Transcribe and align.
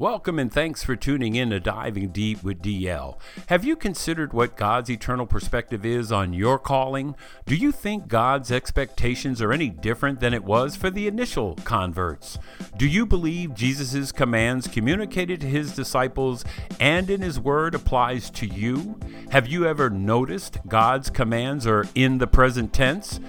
Welcome 0.00 0.38
and 0.38 0.50
thanks 0.50 0.82
for 0.82 0.96
tuning 0.96 1.34
in 1.34 1.50
to 1.50 1.60
Diving 1.60 2.08
Deep 2.08 2.42
with 2.42 2.62
DL. 2.62 3.18
Have 3.48 3.66
you 3.66 3.76
considered 3.76 4.32
what 4.32 4.56
God's 4.56 4.90
eternal 4.90 5.26
perspective 5.26 5.84
is 5.84 6.10
on 6.10 6.32
your 6.32 6.58
calling? 6.58 7.14
Do 7.44 7.54
you 7.54 7.70
think 7.70 8.08
God's 8.08 8.50
expectations 8.50 9.42
are 9.42 9.52
any 9.52 9.68
different 9.68 10.20
than 10.20 10.32
it 10.32 10.42
was 10.42 10.74
for 10.74 10.88
the 10.88 11.06
initial 11.06 11.54
converts? 11.64 12.38
Do 12.78 12.86
you 12.86 13.04
believe 13.04 13.52
Jesus' 13.52 14.10
commands 14.10 14.66
communicated 14.68 15.42
to 15.42 15.46
his 15.46 15.76
disciples 15.76 16.46
and 16.80 17.10
in 17.10 17.20
his 17.20 17.38
word 17.38 17.74
applies 17.74 18.30
to 18.30 18.46
you? 18.46 18.98
Have 19.32 19.48
you 19.48 19.66
ever 19.66 19.90
noticed 19.90 20.56
God's 20.66 21.10
commands 21.10 21.66
are 21.66 21.84
in 21.94 22.16
the 22.16 22.26
present 22.26 22.72
tense? 22.72 23.20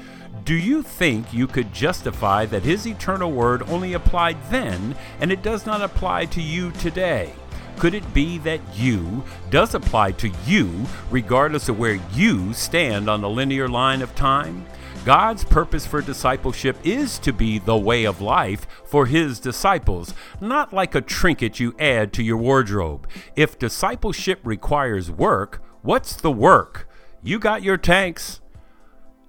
Do 0.43 0.55
you 0.55 0.81
think 0.81 1.33
you 1.33 1.45
could 1.45 1.71
justify 1.71 2.45
that 2.47 2.63
his 2.63 2.87
eternal 2.87 3.31
word 3.31 3.63
only 3.69 3.93
applied 3.93 4.37
then 4.49 4.95
and 5.19 5.31
it 5.31 5.43
does 5.43 5.65
not 5.65 5.81
apply 5.81 6.25
to 6.27 6.41
you 6.41 6.71
today? 6.71 7.33
Could 7.77 7.93
it 7.93 8.13
be 8.13 8.37
that 8.39 8.61
you 8.75 9.23
does 9.49 9.75
apply 9.75 10.13
to 10.13 10.31
you 10.45 10.85
regardless 11.11 11.69
of 11.69 11.77
where 11.77 11.99
you 12.13 12.53
stand 12.53 13.09
on 13.09 13.21
the 13.21 13.29
linear 13.29 13.67
line 13.67 14.01
of 14.01 14.15
time? 14.15 14.65
God's 15.05 15.43
purpose 15.43 15.85
for 15.85 16.01
discipleship 16.01 16.77
is 16.83 17.19
to 17.19 17.33
be 17.33 17.59
the 17.59 17.77
way 17.77 18.05
of 18.05 18.21
life 18.21 18.67
for 18.85 19.07
his 19.07 19.39
disciples, 19.39 20.13
not 20.39 20.73
like 20.73 20.95
a 20.95 21.01
trinket 21.01 21.59
you 21.59 21.75
add 21.79 22.13
to 22.13 22.23
your 22.23 22.37
wardrobe. 22.37 23.07
If 23.35 23.59
discipleship 23.59 24.39
requires 24.43 25.09
work, 25.11 25.61
what's 25.81 26.15
the 26.15 26.31
work? 26.31 26.87
You 27.23 27.39
got 27.39 27.63
your 27.63 27.77
tanks. 27.77 28.41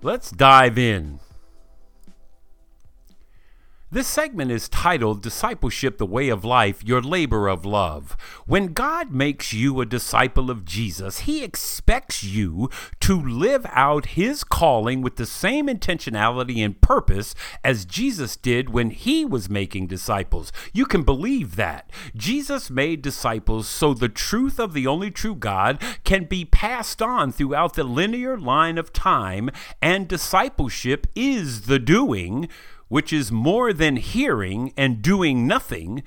Let's 0.04 0.32
dive 0.32 0.78
in. 0.78 1.20
This 3.92 4.06
segment 4.06 4.50
is 4.50 4.70
titled 4.70 5.20
Discipleship 5.20 5.98
the 5.98 6.06
Way 6.06 6.30
of 6.30 6.46
Life, 6.46 6.82
Your 6.82 7.02
Labor 7.02 7.46
of 7.46 7.66
Love. 7.66 8.16
When 8.46 8.68
God 8.68 9.12
makes 9.12 9.52
you 9.52 9.82
a 9.82 9.84
disciple 9.84 10.50
of 10.50 10.64
Jesus, 10.64 11.18
He 11.18 11.44
expects 11.44 12.24
you 12.24 12.70
to 13.00 13.20
live 13.20 13.66
out 13.68 14.06
His 14.16 14.44
calling 14.44 15.02
with 15.02 15.16
the 15.16 15.26
same 15.26 15.66
intentionality 15.66 16.64
and 16.64 16.80
purpose 16.80 17.34
as 17.62 17.84
Jesus 17.84 18.34
did 18.34 18.70
when 18.70 18.88
He 18.88 19.26
was 19.26 19.50
making 19.50 19.88
disciples. 19.88 20.54
You 20.72 20.86
can 20.86 21.02
believe 21.02 21.56
that. 21.56 21.90
Jesus 22.16 22.70
made 22.70 23.02
disciples 23.02 23.68
so 23.68 23.92
the 23.92 24.08
truth 24.08 24.58
of 24.58 24.72
the 24.72 24.86
only 24.86 25.10
true 25.10 25.34
God 25.34 25.78
can 26.02 26.24
be 26.24 26.46
passed 26.46 27.02
on 27.02 27.30
throughout 27.30 27.74
the 27.74 27.84
linear 27.84 28.38
line 28.38 28.78
of 28.78 28.94
time, 28.94 29.50
and 29.82 30.08
discipleship 30.08 31.08
is 31.14 31.66
the 31.66 31.78
doing 31.78 32.48
which 32.92 33.10
is 33.10 33.32
more 33.32 33.72
than 33.72 33.96
hearing 33.96 34.70
and 34.76 35.00
doing 35.00 35.46
nothing 35.46 36.02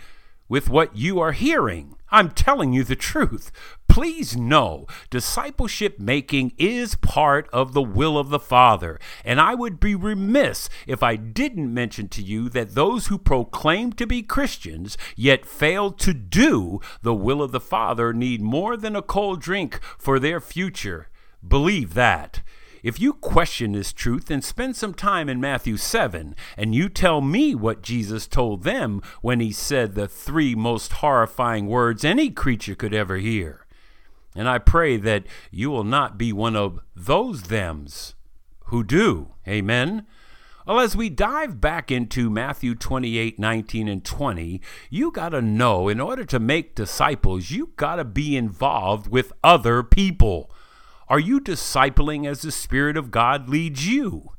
with 0.47 0.69
what 0.69 0.95
you 0.95 1.19
are 1.19 1.31
hearing. 1.31 1.95
I'm 2.11 2.29
telling 2.29 2.73
you 2.73 2.83
the 2.83 2.95
truth. 2.95 3.51
Please 3.89 4.37
know 4.37 4.85
discipleship 5.09 5.97
making 5.97 6.53
is 6.59 6.93
part 6.93 7.49
of 7.51 7.73
the 7.73 7.81
will 7.81 8.19
of 8.19 8.29
the 8.29 8.37
Father. 8.37 8.99
And 9.23 9.41
I 9.41 9.55
would 9.55 9.79
be 9.79 9.95
remiss 9.95 10.69
if 10.85 11.01
I 11.01 11.15
didn't 11.15 11.73
mention 11.73 12.07
to 12.09 12.21
you 12.21 12.49
that 12.49 12.75
those 12.75 13.07
who 13.07 13.17
proclaim 13.17 13.91
to 13.93 14.05
be 14.05 14.21
Christians 14.21 14.95
yet 15.15 15.43
fail 15.43 15.91
to 15.93 16.13
do 16.13 16.81
the 17.01 17.15
will 17.15 17.41
of 17.41 17.51
the 17.51 17.59
Father 17.59 18.13
need 18.13 18.43
more 18.43 18.77
than 18.77 18.95
a 18.95 19.01
cold 19.01 19.41
drink 19.41 19.79
for 19.97 20.19
their 20.19 20.39
future. 20.39 21.09
Believe 21.47 21.95
that. 21.95 22.41
If 22.85 22.99
you 22.99 23.13
question 23.13 23.71
this 23.71 23.91
truth, 23.91 24.25
then 24.25 24.43
spend 24.43 24.75
some 24.75 24.93
time 24.93 25.27
in 25.27 25.41
Matthew 25.41 25.75
7 25.75 26.35
and 26.55 26.75
you 26.75 26.87
tell 26.87 27.19
me 27.19 27.55
what 27.55 27.81
Jesus 27.81 28.27
told 28.27 28.61
them 28.61 29.01
when 29.23 29.39
he 29.39 29.51
said 29.51 29.95
the 29.95 30.07
three 30.07 30.53
most 30.53 30.93
horrifying 30.93 31.65
words 31.65 32.05
any 32.05 32.29
creature 32.29 32.75
could 32.75 32.93
ever 32.93 33.17
hear. 33.17 33.65
And 34.35 34.47
I 34.47 34.59
pray 34.59 34.97
that 34.97 35.23
you 35.49 35.71
will 35.71 35.83
not 35.83 36.19
be 36.19 36.31
one 36.31 36.55
of 36.55 36.79
those 36.95 37.41
thems 37.41 38.13
who 38.65 38.83
do. 38.83 39.31
Amen. 39.47 40.05
Well, 40.67 40.79
as 40.79 40.95
we 40.95 41.09
dive 41.09 41.59
back 41.59 41.89
into 41.89 42.29
Matthew 42.29 42.75
28 42.75 43.39
19 43.39 43.87
and 43.87 44.05
20, 44.05 44.61
you 44.91 45.09
got 45.09 45.29
to 45.29 45.41
know 45.41 45.89
in 45.89 45.99
order 45.99 46.25
to 46.25 46.37
make 46.37 46.75
disciples, 46.75 47.49
you 47.49 47.71
got 47.77 47.95
to 47.95 48.05
be 48.05 48.37
involved 48.37 49.07
with 49.07 49.33
other 49.43 49.81
people. 49.81 50.51
Are 51.07 51.19
you 51.19 51.39
discipling 51.39 52.27
as 52.27 52.41
the 52.41 52.51
Spirit 52.51 52.97
of 52.97 53.11
God 53.11 53.47
leads 53.47 53.87
you? 53.87 54.31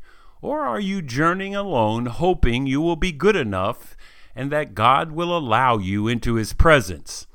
Or 0.43 0.63
are 0.63 0.81
you 0.81 1.01
journeying 1.01 1.55
alone, 1.55 2.07
hoping 2.07 2.67
you 2.67 2.81
will 2.81 2.97
be 2.97 3.13
good 3.13 3.37
enough 3.37 3.97
and 4.35 4.51
that 4.51 4.75
God 4.75 5.13
will 5.13 5.37
allow 5.37 5.79
you 5.79 6.09
into 6.09 6.35
His 6.35 6.53
presence? 6.53 7.27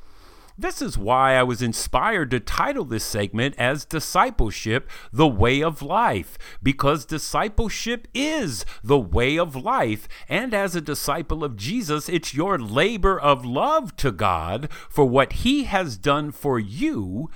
This 0.58 0.82
is 0.82 0.98
why 0.98 1.36
I 1.36 1.44
was 1.44 1.62
inspired 1.62 2.30
to 2.32 2.40
title 2.40 2.86
this 2.86 3.06
segment 3.06 3.56
as 3.58 3.86
Discipleship, 3.86 4.90
the 5.12 5.28
Way 5.28 5.64
of 5.64 5.82
Life, 5.82 6.38
because 6.62 7.06
discipleship 7.06 8.08
is 8.14 8.66
the 8.84 9.00
way 9.00 9.40
of 9.40 9.56
life. 9.56 10.08
And 10.30 10.54
as 10.54 10.76
a 10.76 10.82
disciple 10.82 11.44
of 11.44 11.56
Jesus, 11.56 12.08
it's 12.08 12.36
your 12.36 12.60
labor 12.60 13.20
of 13.20 13.46
love 13.46 13.96
to 13.96 14.12
God 14.12 14.70
for 14.90 15.06
what 15.06 15.34
He 15.34 15.64
has 15.64 15.98
done 15.98 16.32
for 16.32 16.60
you 16.60 17.32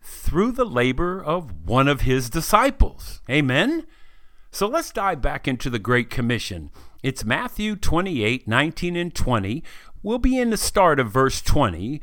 through 0.00 0.52
the 0.52 0.64
labor 0.64 1.22
of 1.22 1.66
one 1.68 1.88
of 1.88 2.02
his 2.02 2.30
disciples. 2.30 3.20
Amen? 3.28 3.86
So 4.50 4.66
let's 4.66 4.90
dive 4.90 5.22
back 5.22 5.46
into 5.46 5.70
the 5.70 5.78
Great 5.78 6.10
Commission. 6.10 6.70
It's 7.02 7.24
Matthew 7.24 7.76
28 7.76 8.48
19 8.48 8.96
and 8.96 9.14
20. 9.14 9.62
We'll 10.02 10.18
be 10.18 10.38
in 10.38 10.50
the 10.50 10.56
start 10.56 10.98
of 10.98 11.12
verse 11.12 11.40
20, 11.40 12.00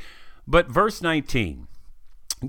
but 0.47 0.69
verse 0.69 1.01
19. 1.01 1.67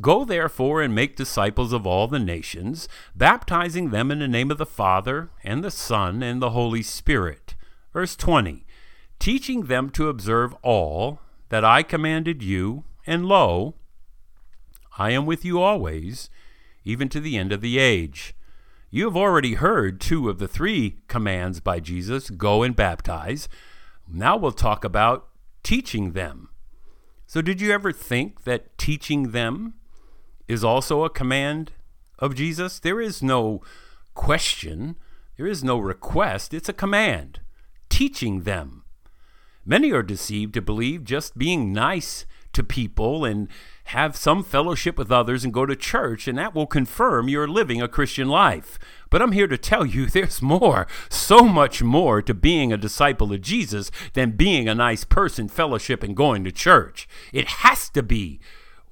Go 0.01 0.25
therefore 0.25 0.83
and 0.83 0.95
make 0.95 1.17
disciples 1.17 1.73
of 1.73 1.87
all 1.87 2.07
the 2.07 2.19
nations, 2.19 2.89
baptizing 3.17 3.91
them 3.91 4.11
in 4.11 4.19
the 4.19 4.29
name 4.29 4.51
of 4.51 4.59
the 4.59 4.67
Father, 4.67 5.31
and 5.43 5.65
the 5.65 5.71
Son, 5.71 6.23
and 6.23 6.43
the 6.43 6.51
Holy 6.51 6.83
Spirit. 6.83 7.55
Verse 7.93 8.15
20. 8.15 8.67
Teaching 9.19 9.63
them 9.63 9.89
to 9.91 10.11
observe 10.11 10.55
all 10.63 11.21
that 11.49 11.65
I 11.65 11.83
commanded 11.83 12.43
you, 12.43 12.85
and 13.07 13.25
lo, 13.25 13.75
I 14.99 15.11
am 15.11 15.27
with 15.27 15.45
you 15.45 15.63
always, 15.63 16.29
even 16.85 17.09
to 17.11 17.21
the 17.21 17.39
end 17.39 17.53
of 17.53 17.61
the 17.61 17.79
age. 17.79 18.35
You 18.91 19.05
have 19.05 19.17
already 19.17 19.55
heard 19.55 20.01
two 20.01 20.29
of 20.29 20.39
the 20.39 20.49
three 20.49 20.99
commands 21.07 21.61
by 21.61 21.79
Jesus 21.79 22.31
go 22.31 22.65
and 22.65 22.75
baptize. 22.75 23.49
Now 24.09 24.37
we'll 24.37 24.53
talk 24.53 24.85
about 24.85 25.29
teaching 25.63 26.13
them. 26.13 26.49
So, 27.27 27.43
did 27.43 27.61
you 27.61 27.71
ever 27.73 27.93
think 27.93 28.45
that 28.45 28.77
teaching 28.79 29.33
them 29.33 29.75
is 30.49 30.65
also 30.65 31.05
a 31.05 31.11
command 31.11 31.73
of 32.19 32.35
Jesus? 32.35 32.79
There 32.79 33.01
is 33.01 33.23
no 33.23 33.61
question, 34.15 34.97
there 35.37 35.47
is 35.47 35.63
no 35.63 35.79
request, 35.79 36.55
it's 36.55 36.71
a 36.71 36.73
command. 36.73 37.41
Teaching 37.91 38.43
them. 38.43 38.85
Many 39.67 39.93
are 39.93 40.03
deceived 40.03 40.55
to 40.55 40.63
believe 40.63 41.05
just 41.05 41.37
being 41.37 41.75
nice 41.75 42.25
to 42.55 42.65
people 42.65 43.27
and 43.27 43.49
have 43.89 44.17
some 44.17 44.45
fellowship 44.45 44.99
with 44.99 45.11
others 45.11 45.45
and 45.45 45.53
go 45.53 45.65
to 45.65 45.75
church, 45.75 46.29
and 46.29 46.37
that 46.37 46.55
will 46.55 46.67
confirm 46.67 47.29
you're 47.29 47.49
living 47.49 47.81
a 47.81 47.89
Christian 47.89 48.29
life. 48.29 48.79
But 49.09 49.23
I'm 49.23 49.33
here 49.33 49.47
to 49.47 49.57
tell 49.57 49.87
you 49.87 50.07
there's 50.11 50.43
more, 50.43 50.87
so 51.09 51.45
much 51.45 51.83
more 51.83 52.21
to 52.21 52.35
being 52.35 52.73
a 52.73 52.77
disciple 52.77 53.33
of 53.33 53.41
Jesus 53.41 53.91
than 54.13 54.33
being 54.33 54.69
a 54.69 54.75
nice 54.75 55.05
person, 55.05 55.49
fellowship, 55.49 56.03
and 56.03 56.15
going 56.15 56.45
to 56.45 56.53
church. 56.53 57.09
It 57.33 57.49
has 57.49 57.89
to 57.91 58.03
be. 58.03 58.41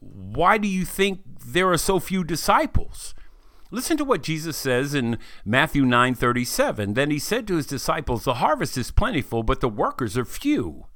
Why 0.01 0.57
do 0.57 0.69
you 0.69 0.85
think 0.85 1.21
there 1.45 1.71
are 1.71 1.79
so 1.79 2.01
few 2.01 2.25
disciples? 2.25 3.15
Listen 3.71 3.97
to 3.99 4.05
what 4.05 4.23
Jesus 4.23 4.57
says 4.57 4.95
in 4.95 5.19
Matthew 5.45 5.85
9:37. 5.85 6.95
Then 6.95 7.11
he 7.11 7.19
said 7.19 7.47
to 7.49 7.57
his 7.57 7.67
disciples, 7.67 8.25
"The 8.25 8.35
harvest 8.35 8.79
is 8.79 8.91
plentiful, 8.91 9.43
but 9.43 9.61
the 9.61 9.69
workers 9.69 10.17
are 10.17 10.25
few." 10.25 10.87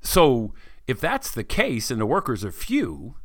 So, 0.00 0.54
if 0.86 1.00
that's 1.00 1.30
the 1.30 1.44
case 1.44 1.90
and 1.90 2.00
the 2.00 2.06
workers 2.06 2.44
are 2.44 2.52
few, 2.52 3.16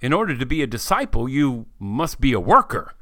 in 0.00 0.12
order 0.12 0.36
to 0.36 0.46
be 0.46 0.62
a 0.62 0.66
disciple, 0.66 1.28
you 1.28 1.66
must 1.78 2.20
be 2.20 2.32
a 2.32 2.40
worker. 2.40 2.92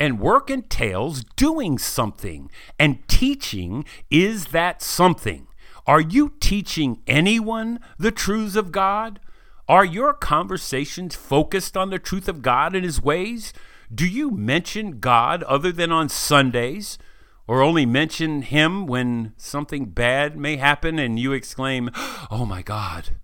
And 0.00 0.20
work 0.20 0.48
entails 0.48 1.24
doing 1.36 1.76
something, 1.76 2.50
and 2.78 3.06
teaching 3.08 3.84
is 4.10 4.46
that 4.46 4.80
something. 4.80 5.48
Are 5.86 6.00
you 6.00 6.34
teaching 6.40 7.02
anyone 7.06 7.80
the 7.98 8.12
truths 8.12 8.56
of 8.56 8.70
God? 8.70 9.20
Are 9.68 9.84
your 9.84 10.14
conversations 10.14 11.16
focused 11.16 11.76
on 11.76 11.90
the 11.90 11.98
truth 11.98 12.28
of 12.28 12.42
God 12.42 12.74
and 12.74 12.84
His 12.84 13.02
ways? 13.02 13.52
Do 13.92 14.06
you 14.06 14.30
mention 14.30 15.00
God 15.00 15.42
other 15.44 15.72
than 15.72 15.90
on 15.90 16.08
Sundays? 16.08 16.98
Or 17.48 17.62
only 17.62 17.86
mention 17.86 18.42
him 18.42 18.86
when 18.86 19.32
something 19.38 19.86
bad 19.86 20.36
may 20.36 20.56
happen 20.56 20.98
and 20.98 21.18
you 21.18 21.32
exclaim, 21.32 21.90
Oh 22.30 22.44
my 22.46 22.62
God. 22.62 23.16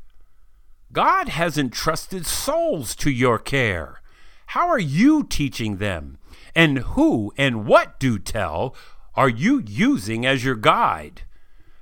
God 0.92 1.28
has 1.28 1.58
entrusted 1.58 2.24
souls 2.24 2.96
to 2.96 3.10
your 3.10 3.38
care. 3.38 4.00
How 4.48 4.68
are 4.68 4.78
you 4.78 5.24
teaching 5.24 5.76
them? 5.76 6.18
And 6.54 6.78
who 6.78 7.32
and 7.36 7.66
what 7.66 8.00
do 8.00 8.18
tell 8.18 8.74
are 9.14 9.28
you 9.28 9.62
using 9.66 10.24
as 10.24 10.44
your 10.44 10.56
guide? 10.56 11.22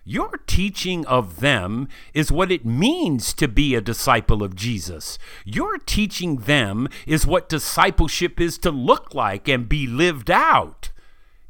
Your 0.04 0.40
teaching 0.46 1.06
of 1.06 1.38
them 1.40 1.88
is 2.12 2.32
what 2.32 2.50
it 2.50 2.64
means 2.66 3.32
to 3.34 3.46
be 3.46 3.74
a 3.74 3.80
disciple 3.80 4.42
of 4.42 4.56
Jesus. 4.56 5.16
Your 5.44 5.78
teaching 5.78 6.38
them 6.38 6.88
is 7.06 7.24
what 7.24 7.48
discipleship 7.48 8.40
is 8.40 8.58
to 8.58 8.72
look 8.72 9.14
like 9.14 9.46
and 9.46 9.68
be 9.68 9.86
lived 9.86 10.30
out. 10.30 10.90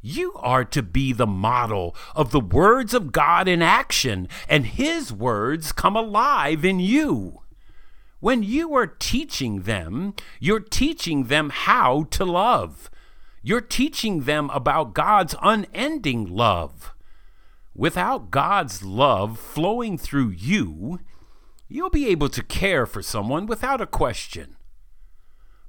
You 0.05 0.33
are 0.35 0.65
to 0.65 0.83
be 0.83 1.13
the 1.13 1.25
model 1.25 1.95
of 2.13 2.31
the 2.31 2.41
words 2.41 2.93
of 2.93 3.13
God 3.13 3.47
in 3.47 3.61
action, 3.61 4.27
and 4.49 4.65
His 4.65 5.13
words 5.13 5.71
come 5.71 5.95
alive 5.95 6.65
in 6.65 6.81
you. 6.81 7.39
When 8.19 8.43
you 8.43 8.75
are 8.75 8.85
teaching 8.85 9.61
them, 9.61 10.13
you're 10.41 10.59
teaching 10.59 11.25
them 11.25 11.51
how 11.51 12.03
to 12.11 12.25
love. 12.25 12.91
You're 13.41 13.61
teaching 13.61 14.23
them 14.23 14.49
about 14.49 14.93
God's 14.93 15.35
unending 15.41 16.25
love. 16.25 16.93
Without 17.73 18.29
God's 18.29 18.83
love 18.83 19.39
flowing 19.39 19.97
through 19.97 20.31
you, 20.31 20.99
you'll 21.69 21.89
be 21.89 22.07
able 22.07 22.27
to 22.27 22.43
care 22.43 22.85
for 22.85 23.01
someone 23.01 23.45
without 23.45 23.79
a 23.79 23.87
question. 23.87 24.57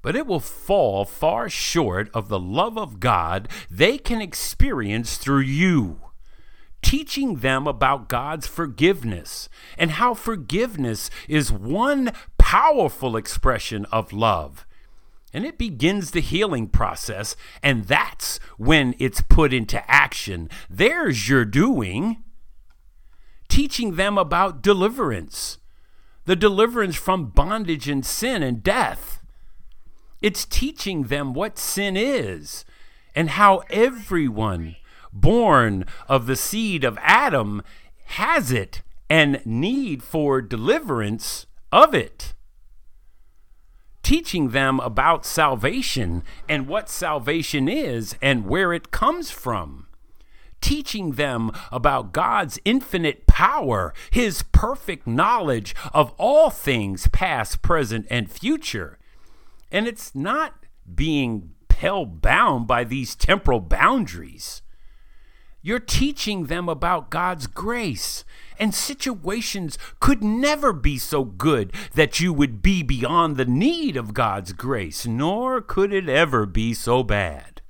But 0.04 0.14
it 0.14 0.26
will 0.26 0.38
fall 0.38 1.04
far 1.04 1.48
short 1.48 2.10
of 2.14 2.28
the 2.28 2.38
love 2.38 2.78
of 2.78 3.00
God 3.00 3.48
they 3.70 3.98
can 3.98 4.20
experience 4.20 5.16
through 5.16 5.40
you. 5.40 6.00
Teaching 6.82 7.36
them 7.36 7.66
about 7.66 8.10
God's 8.10 8.46
forgiveness 8.46 9.48
and 9.78 9.92
how 9.92 10.12
forgiveness 10.12 11.10
is 11.26 11.50
one 11.50 12.12
powerful 12.38 13.16
expression 13.16 13.86
of 13.86 14.12
love 14.12 14.66
and 15.34 15.44
it 15.44 15.58
begins 15.58 16.12
the 16.12 16.20
healing 16.20 16.68
process, 16.68 17.34
and 17.60 17.86
that's 17.86 18.38
when 18.56 18.94
it's 19.00 19.20
put 19.20 19.52
into 19.52 19.82
action. 19.90 20.48
There's 20.70 21.28
your 21.28 21.44
doing. 21.44 22.22
Teaching 23.48 23.96
them 23.96 24.16
about 24.16 24.62
deliverance, 24.62 25.58
the 26.24 26.36
deliverance 26.36 26.94
from 26.94 27.30
bondage 27.30 27.88
and 27.88 28.06
sin 28.06 28.44
and 28.44 28.62
death. 28.62 29.20
It's 30.24 30.46
teaching 30.46 31.04
them 31.04 31.34
what 31.34 31.58
sin 31.58 31.98
is 31.98 32.64
and 33.14 33.28
how 33.28 33.58
everyone 33.68 34.76
born 35.12 35.84
of 36.08 36.24
the 36.24 36.34
seed 36.34 36.82
of 36.82 36.96
Adam 37.02 37.62
has 38.06 38.50
it 38.50 38.80
and 39.10 39.44
need 39.44 40.02
for 40.02 40.40
deliverance 40.40 41.44
of 41.70 41.94
it 41.94 42.32
teaching 44.02 44.50
them 44.50 44.78
about 44.80 45.26
salvation 45.26 46.22
and 46.48 46.68
what 46.68 46.88
salvation 46.88 47.68
is 47.68 48.14
and 48.22 48.46
where 48.46 48.72
it 48.72 48.90
comes 48.90 49.30
from. 49.30 49.86
Teaching 50.60 51.12
them 51.12 51.50
about 51.72 52.12
God's 52.12 52.58
infinite 52.64 53.26
power, 53.26 53.92
His 54.10 54.42
perfect 54.52 55.06
knowledge 55.06 55.74
of 55.92 56.12
all 56.16 56.50
things, 56.50 57.08
past, 57.08 57.60
present, 57.60 58.06
and 58.08 58.30
future. 58.30 58.98
And 59.74 59.88
it's 59.88 60.14
not 60.14 60.66
being 60.94 61.50
held 61.68 62.22
bound 62.22 62.68
by 62.68 62.84
these 62.84 63.16
temporal 63.16 63.58
boundaries. 63.58 64.62
You're 65.62 65.80
teaching 65.80 66.44
them 66.44 66.68
about 66.68 67.10
God's 67.10 67.48
grace 67.48 68.24
and 68.56 68.72
situations 68.72 69.76
could 69.98 70.22
never 70.22 70.72
be 70.72 70.96
so 70.96 71.24
good 71.24 71.72
that 71.94 72.20
you 72.20 72.32
would 72.32 72.62
be 72.62 72.84
beyond 72.84 73.36
the 73.36 73.46
need 73.46 73.96
of 73.96 74.14
God's 74.14 74.52
grace, 74.52 75.08
nor 75.08 75.60
could 75.60 75.92
it 75.92 76.08
ever 76.08 76.46
be 76.46 76.72
so 76.72 77.02
bad 77.02 77.60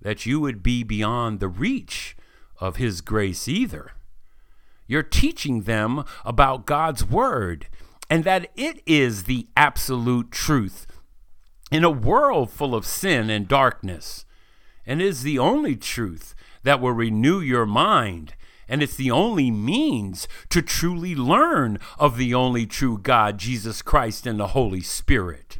that 0.00 0.24
you 0.24 0.40
would 0.40 0.62
be 0.62 0.82
beyond 0.82 1.38
the 1.38 1.48
reach 1.48 2.16
of 2.60 2.76
His 2.76 3.02
grace 3.02 3.46
either. 3.46 3.90
You're 4.86 5.02
teaching 5.02 5.64
them 5.64 6.02
about 6.24 6.64
God's 6.64 7.04
Word 7.04 7.66
and 8.08 8.24
that 8.24 8.50
it 8.56 8.82
is 8.86 9.24
the 9.24 9.48
absolute 9.54 10.30
truth 10.30 10.86
in 11.70 11.84
a 11.84 11.90
world 11.90 12.50
full 12.50 12.74
of 12.74 12.86
sin 12.86 13.30
and 13.30 13.46
darkness, 13.46 14.24
and 14.86 15.00
is 15.00 15.22
the 15.22 15.38
only 15.38 15.76
truth 15.76 16.34
that 16.62 16.80
will 16.80 16.92
renew 16.92 17.40
your 17.40 17.66
mind 17.66 18.34
and 18.70 18.84
it's 18.84 18.94
the 18.94 19.10
only 19.10 19.50
means 19.50 20.28
to 20.48 20.62
truly 20.62 21.14
learn 21.14 21.78
of 21.98 22.16
the 22.16 22.32
only 22.32 22.66
true 22.66 22.96
God, 22.96 23.36
Jesus 23.36 23.82
Christ, 23.82 24.26
and 24.26 24.38
the 24.38 24.48
Holy 24.48 24.80
Spirit. 24.80 25.58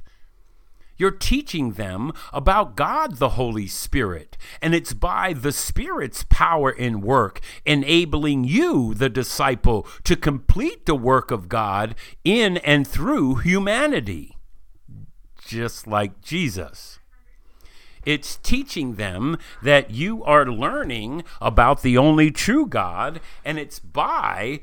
You're 0.97 1.11
teaching 1.11 1.73
them 1.73 2.13
about 2.33 2.77
God 2.77 3.17
the 3.17 3.31
Holy 3.31 3.67
Spirit, 3.67 4.37
and 4.63 4.75
it's 4.75 4.93
by 4.93 5.33
the 5.33 5.51
Spirit's 5.51 6.25
power 6.29 6.71
and 6.71 7.03
work 7.03 7.41
enabling 7.67 8.45
you, 8.45 8.95
the 8.95 9.09
disciple, 9.09 9.89
to 10.05 10.15
complete 10.15 10.87
the 10.87 10.95
work 10.95 11.33
of 11.33 11.49
God 11.49 11.97
in 12.23 12.59
and 12.59 12.87
through 12.87 13.37
humanity, 13.37 14.37
just 15.51 15.89
like 15.89 16.23
Jesus. 16.23 17.01
It's 18.07 18.37
teaching 18.37 18.95
them 18.95 19.37
that 19.65 19.91
you 19.91 20.23
are 20.23 20.47
learning 20.47 21.25
about 21.41 21.83
the 21.83 21.99
only 21.99 22.31
true 22.31 22.67
God, 22.67 23.21
and 23.45 23.59
it's 23.59 23.81
by 23.81 24.61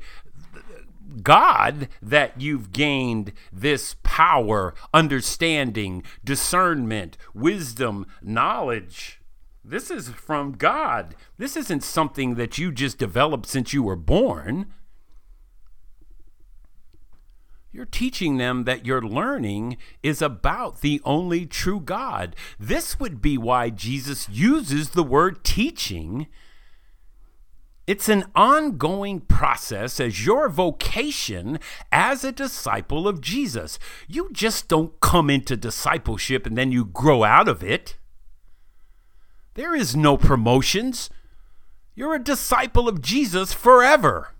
God 1.22 1.88
that 2.00 2.40
you've 2.40 2.72
gained 2.72 3.32
this 3.52 3.96
power, 4.02 4.74
understanding, 4.94 6.04
discernment, 6.24 7.18
wisdom, 7.34 8.06
knowledge. 8.22 9.20
This 9.62 9.90
is 9.90 10.08
from 10.08 10.52
God. 10.52 11.14
This 11.36 11.54
isn't 11.54 11.84
something 11.84 12.36
that 12.36 12.56
you 12.56 12.72
just 12.72 12.96
developed 12.96 13.46
since 13.46 13.74
you 13.74 13.82
were 13.82 13.94
born. 13.94 14.72
You're 17.70 17.84
teaching 17.84 18.38
them 18.38 18.64
that 18.64 18.86
your 18.86 19.02
learning 19.02 19.76
is 20.02 20.22
about 20.22 20.80
the 20.80 21.00
only 21.04 21.44
true 21.44 21.80
God. 21.80 22.34
This 22.58 22.98
would 22.98 23.20
be 23.20 23.36
why 23.36 23.68
Jesus 23.68 24.28
uses 24.28 24.90
the 24.90 25.02
word 25.02 25.44
teaching. 25.44 26.28
It's 27.86 28.08
an 28.08 28.24
ongoing 28.34 29.20
process 29.20 30.00
as 30.00 30.24
your 30.24 30.48
vocation 30.48 31.58
as 31.92 32.24
a 32.24 32.32
disciple 32.32 33.06
of 33.06 33.20
Jesus. 33.20 33.78
You 34.06 34.30
just 34.32 34.68
don't 34.68 34.98
come 35.00 35.28
into 35.28 35.56
discipleship 35.56 36.46
and 36.46 36.56
then 36.56 36.72
you 36.72 36.86
grow 36.86 37.22
out 37.22 37.48
of 37.48 37.62
it. 37.62 37.96
There 39.54 39.74
is 39.74 39.94
no 39.94 40.16
promotions. 40.16 41.10
You're 41.94 42.14
a 42.14 42.22
disciple 42.22 42.88
of 42.88 43.02
Jesus 43.02 43.52
forever 43.52 44.32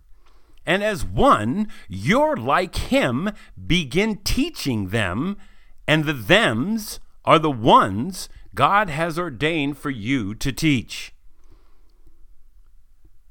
and 0.69 0.85
as 0.85 1.03
one, 1.03 1.67
you're 1.89 2.37
like 2.37 2.77
him, 2.77 3.31
begin 3.67 4.19
teaching 4.19 4.89
them, 4.89 5.39
and 5.87 6.05
the 6.05 6.13
thems 6.13 7.01
are 7.25 7.39
the 7.39 7.51
ones 7.51 8.29
God 8.55 8.91
has 8.91 9.19
ordained 9.19 9.79
for 9.79 9.89
you 9.89 10.35
to 10.35 10.53
teach. 10.53 11.15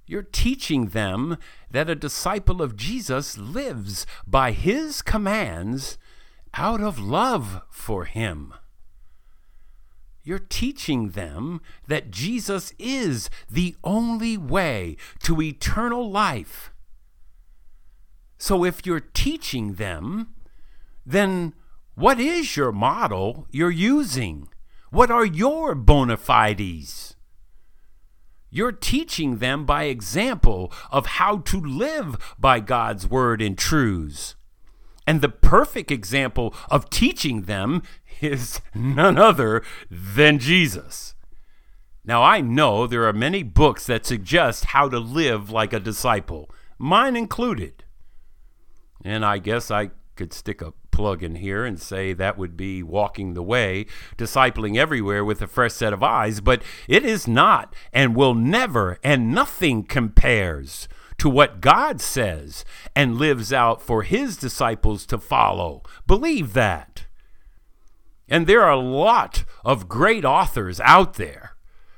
You're 0.08 0.24
teaching 0.24 0.88
them 0.88 1.38
that 1.70 1.92
a 1.92 1.96
disciple 1.96 2.60
of 2.60 2.76
Jesus 2.76 3.38
lives 3.38 4.08
by 4.26 4.52
his 4.52 5.04
commands 5.04 6.00
out 6.56 6.82
of 6.82 6.98
love 6.98 7.62
for 7.70 8.06
him. 8.06 8.56
You're 10.24 10.40
teaching 10.40 11.12
them 11.12 11.62
that 11.88 12.10
Jesus 12.10 12.74
is 12.80 13.30
the 13.48 13.76
only 13.84 14.38
way 14.38 14.98
to 15.22 15.40
eternal 15.40 16.10
life 16.10 16.72
so 18.38 18.64
if 18.64 18.86
you're 18.86 19.00
teaching 19.00 19.74
them, 19.74 20.34
then 21.06 21.54
what 21.96 22.20
is 22.20 22.56
your 22.56 22.72
model 22.72 23.48
you're 23.52 23.72
using? 23.72 24.50
What 24.92 25.10
are 25.10 25.26
your 25.26 25.74
bona 25.76 26.18
fides? 26.18 27.16
You're 28.50 28.72
teaching 28.72 29.40
them 29.40 29.66
by 29.66 29.84
example 29.84 30.72
of 30.90 31.06
how 31.06 31.40
to 31.40 31.60
live 31.60 32.36
by 32.40 32.60
God's 32.60 33.08
word 33.08 33.42
and 33.42 33.58
truths. 33.58 34.36
And 35.06 35.22
the 35.22 35.30
perfect 35.30 35.92
example 35.92 36.54
of 36.70 36.90
teaching 36.90 37.44
them 37.44 37.82
is 38.22 38.62
none 38.76 39.18
other 39.18 39.64
than 39.90 40.40
Jesus. 40.40 41.16
Now, 42.06 42.24
I 42.24 42.40
know 42.40 42.88
there 42.88 43.06
are 43.06 43.14
many 43.14 43.44
books 43.44 43.86
that 43.88 44.06
suggest 44.06 44.66
how 44.66 44.88
to 44.88 45.00
live 45.00 45.50
like 45.50 45.74
a 45.74 45.80
disciple, 45.80 46.50
mine 46.78 47.16
included. 47.16 47.84
And 49.04 49.26
I 49.26 49.38
guess 49.38 49.72
I 49.72 49.92
could 50.16 50.34
stick 50.34 50.62
a 50.62 50.74
plug 50.92 51.22
in 51.22 51.36
here 51.36 51.64
and 51.64 51.80
say 51.80 52.12
that 52.14 52.38
would 52.38 52.58
be 52.58 52.82
walking 52.82 53.34
the 53.34 53.44
way, 53.44 53.86
discipling 54.18 54.76
everywhere 54.78 55.24
with 55.24 55.42
a 55.42 55.48
fresh 55.48 55.74
set 55.74 55.94
of 55.94 56.02
eyes, 56.02 56.42
but 56.42 56.64
it 56.88 57.06
is 57.06 57.28
not 57.28 57.74
and 57.94 58.16
will 58.16 58.34
never, 58.34 58.98
and 59.04 59.32
nothing 59.32 59.84
compares 59.84 60.88
to 61.20 61.30
what 61.30 61.62
God 61.62 62.02
says 62.02 62.66
and 62.96 63.18
lives 63.18 63.54
out 63.54 63.82
for 63.82 64.04
his 64.04 64.38
disciples 64.38 65.06
to 65.08 65.18
follow. 65.18 65.84
Believe 66.06 66.54
that. 66.54 67.06
And 68.28 68.46
there 68.46 68.64
are 68.64 68.72
a 68.72 68.78
lot 68.78 69.46
of 69.64 69.88
great 69.88 70.26
authors 70.26 70.80
out 70.82 71.14
there, 71.14 71.56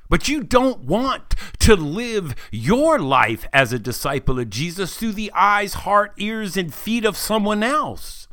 But 0.09 0.27
you 0.27 0.43
don't 0.43 0.81
want 0.81 1.35
to 1.59 1.75
live 1.75 2.35
your 2.51 2.97
life 2.97 3.47
as 3.53 3.71
a 3.71 3.79
disciple 3.79 4.39
of 4.39 4.49
Jesus 4.49 4.97
through 4.97 5.13
the 5.13 5.31
eyes, 5.33 5.75
heart, 5.75 6.13
ears, 6.17 6.57
and 6.57 6.73
feet 6.73 7.05
of 7.05 7.15
someone 7.15 7.61
else. 7.61 8.27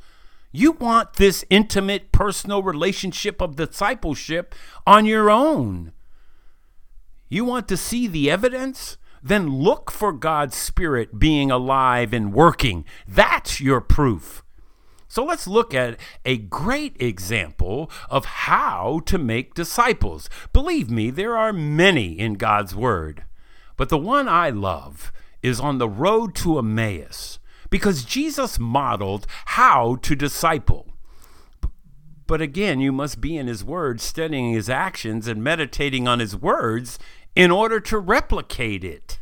You 0.53 0.73
want 0.73 1.15
this 1.15 1.45
intimate, 1.51 2.13
personal 2.13 2.63
relationship 2.63 3.43
of 3.43 3.57
discipleship 3.57 4.55
on 4.87 5.05
your 5.05 5.31
own. 5.31 5.93
You 7.29 7.45
want 7.45 7.69
to 7.69 7.77
see 7.77 8.07
the 8.07 8.31
evidence? 8.31 8.97
Then 9.23 9.59
look 9.59 9.91
for 9.91 10.13
God's 10.13 10.57
Spirit 10.57 11.19
being 11.19 11.51
alive 11.51 12.15
and 12.15 12.33
working. 12.33 12.87
That's 13.07 13.61
your 13.61 13.83
proof. 13.83 14.43
So 15.09 15.25
let's 15.25 15.47
look 15.47 15.73
at 15.73 15.99
a 16.25 16.37
great 16.37 17.01
example 17.01 17.91
of 18.11 18.25
how 18.25 19.01
to 19.07 19.19
make 19.19 19.55
disciples. 19.55 20.29
Believe 20.53 20.91
me, 20.91 21.11
there 21.11 21.37
are 21.37 21.53
many 21.53 22.19
in 22.19 22.35
God's 22.35 22.75
Word, 22.75 23.25
but 23.77 23.89
the 23.89 23.99
one 23.99 24.29
I 24.29 24.51
love 24.51 25.13
is 25.43 25.61
on 25.61 25.79
the 25.79 25.89
road 25.89 26.35
to 26.37 26.59
Emmaus 26.59 27.39
because 27.71 28.05
Jesus 28.05 28.59
modeled 28.59 29.27
how 29.47 29.97
to 29.97 30.17
disciple. 30.17 30.93
But 32.27 32.41
again, 32.41 32.81
you 32.81 32.91
must 32.91 33.21
be 33.21 33.37
in 33.37 33.47
His 33.47 33.63
Word, 33.63 34.01
studying 34.01 34.53
His 34.53 34.69
actions 34.69 35.29
and 35.29 35.43
meditating 35.43 36.09
on 36.09 36.19
His 36.19 36.37
words 36.37 36.99
in 37.37 37.51
order 37.51 37.79
to 37.81 37.99
replicate 37.99 38.83
it. 38.83 39.21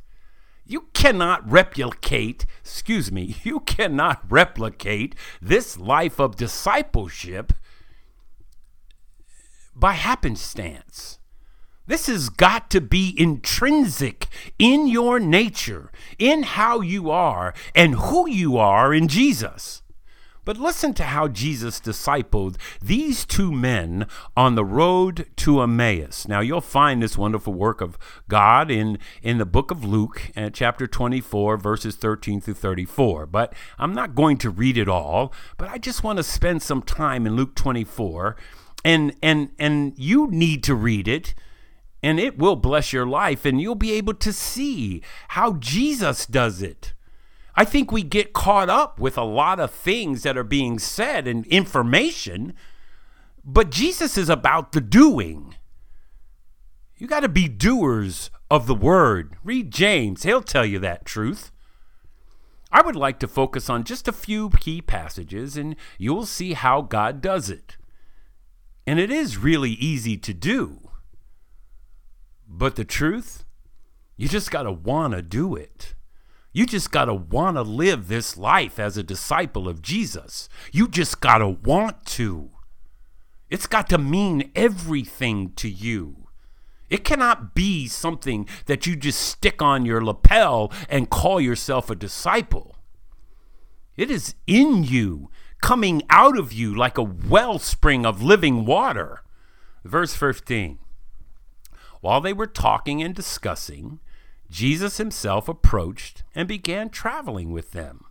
You 0.67 0.87
cannot 0.95 1.51
replicate, 1.51 2.47
excuse 2.61 3.13
me, 3.13 3.37
you 3.43 3.61
cannot 3.61 4.23
replicate 4.31 5.15
this 5.41 5.79
life 5.79 6.19
of 6.19 6.37
discipleship 6.37 7.53
by 9.75 9.93
happenstance. 9.93 11.19
This 11.87 12.07
has 12.07 12.31
got 12.31 12.71
to 12.71 12.81
be 12.81 13.15
intrinsic 13.17 14.29
in 14.59 14.87
your 14.87 15.21
nature, 15.21 15.93
in 16.19 16.43
how 16.45 16.81
you 16.81 17.11
are 17.11 17.53
and 17.75 17.95
who 17.95 18.29
you 18.29 18.57
are 18.57 18.95
in 18.95 19.07
Jesus. 19.09 19.83
But 20.45 20.59
listen 20.59 20.95
to 20.95 21.05
how 21.05 21.29
Jesus 21.29 21.81
discipled 21.81 22.57
these 22.83 23.25
two 23.25 23.53
men 23.53 24.07
on 24.37 24.55
the 24.55 24.65
road 24.65 25.27
to 25.37 25.61
Emmaus. 25.61 26.29
Now, 26.29 26.41
you'll 26.41 26.61
find 26.61 27.03
this 27.03 27.19
wonderful 27.19 27.53
work 27.53 27.81
of 27.81 27.99
God 28.29 28.71
in, 28.71 28.99
in 29.23 29.39
the 29.39 29.47
book 29.47 29.71
of 29.71 29.85
Luke, 29.85 30.31
uh, 30.37 30.51
chapter 30.51 30.87
24, 30.87 31.57
verses 31.57 31.97
13 31.97 32.41
through 32.41 32.55
34. 32.55 33.27
But 33.27 33.55
I'm 33.79 33.95
not 33.95 34.15
going 34.15 34.39
to 34.39 34.51
read 34.51 34.77
it 34.77 34.89
all, 34.89 35.33
but 35.57 35.69
I 35.69 35.79
just 35.79 36.05
want 36.05 36.19
to 36.19 36.23
spend 36.23 36.63
some 36.63 36.83
time 36.83 37.27
in 37.27 37.37
Luke 37.37 37.55
24. 37.55 38.37
And, 38.85 39.17
and, 39.23 39.51
and 39.59 39.95
you 39.97 40.29
need 40.31 40.63
to 40.65 40.75
read 40.75 41.09
it 41.09 41.35
and 42.05 42.21
it 42.21 42.37
will 42.37 42.57
bless 42.57 42.93
your 42.93 43.07
life, 43.07 43.47
and 43.47 43.59
you'll 43.59 43.75
be 43.75 43.93
able 43.93 44.13
to 44.13 44.31
see 44.31 45.01
how 45.29 45.55
Jesus 45.55 46.27
does 46.27 46.61
it. 46.61 46.93
I 47.57 47.65
think 47.65 47.93
we 47.93 48.03
get 48.03 48.33
caught 48.33 48.69
up 48.69 48.99
with 48.99 49.17
a 49.17 49.25
lot 49.25 49.61
of 49.61 49.71
things 49.71 50.23
that 50.25 50.37
are 50.37 50.45
being 50.45 50.79
said 50.79 51.29
and 51.29 51.47
information, 51.47 52.55
but 53.45 53.71
Jesus 53.71 54.19
is 54.19 54.29
about 54.29 54.73
the 54.73 54.81
doing. 54.81 55.55
You 56.97 57.07
got 57.07 57.21
to 57.21 57.29
be 57.29 57.49
doers 57.49 58.31
of 58.51 58.67
the 58.67 58.75
word. 58.75 59.37
Read 59.45 59.71
James, 59.71 60.23
he'll 60.23 60.43
tell 60.43 60.65
you 60.65 60.79
that 60.81 61.05
truth. 61.05 61.53
I 62.73 62.83
would 62.83 62.97
like 62.97 63.21
to 63.21 63.29
focus 63.29 63.71
on 63.71 63.85
just 63.85 64.09
a 64.09 64.13
few 64.13 64.51
key 64.51 64.83
passages, 64.83 65.57
and 65.57 65.77
you'll 65.97 66.27
see 66.27 66.55
how 66.55 66.83
God 66.83 67.21
does 67.21 67.49
it. 67.49 67.77
And 68.85 68.99
it 68.99 69.11
is 69.11 69.39
really 69.39 69.71
easy 69.73 70.17
to 70.17 70.35
do. 70.35 70.91
But 72.49 72.75
the 72.75 72.85
truth, 72.85 73.45
you 74.17 74.29
just 74.29 74.51
got 74.51 74.65
to 74.65 74.73
want 74.73 75.15
to 75.15 75.23
do 75.23 75.55
it. 75.55 75.95
You 76.55 76.67
just 76.67 76.93
got 76.93 77.07
to 77.07 77.15
want 77.15 77.57
to 77.57 77.63
live 77.63 78.07
this 78.07 78.37
life 78.37 78.79
as 78.79 78.97
a 78.97 79.03
disciple 79.03 79.69
of 79.69 79.83
Jesus. 79.83 80.49
You 80.73 80.87
just 80.87 81.21
got 81.21 81.39
to 81.39 81.49
want 81.49 82.07
to. 82.07 82.53
It's 83.51 83.67
got 83.67 83.89
to 83.91 83.99
mean 83.99 84.53
everything 84.55 85.53
to 85.57 85.69
you. 85.69 86.29
It 86.89 87.03
cannot 87.03 87.57
be 87.57 87.89
something 87.89 88.49
that 88.67 88.87
you 88.87 88.95
just 88.95 89.21
stick 89.21 89.61
on 89.61 89.85
your 89.85 90.03
lapel 90.03 90.73
and 90.89 91.11
call 91.11 91.41
yourself 91.41 91.91
a 91.91 91.97
disciple. 91.97 92.77
It 93.97 94.09
is 94.09 94.37
in 94.47 94.85
you, 94.85 95.31
coming 95.61 96.03
out 96.09 96.39
of 96.39 96.53
you 96.53 96.73
like 96.73 96.99
a 96.99 97.03
wellspring 97.03 98.07
of 98.07 98.23
living 98.23 98.65
water. 98.65 99.25
Verse 99.85 100.15
15. 100.15 100.79
While 102.01 102.21
they 102.21 102.33
were 102.33 102.47
talking 102.47 103.03
and 103.03 103.13
discussing, 103.13 103.99
Jesus 104.55 104.99
himself 104.99 105.49
approached 105.49 106.23
and 106.33 106.47
began 106.47 106.89
traveling 106.89 107.51
with 107.51 107.73
them. 107.73 108.05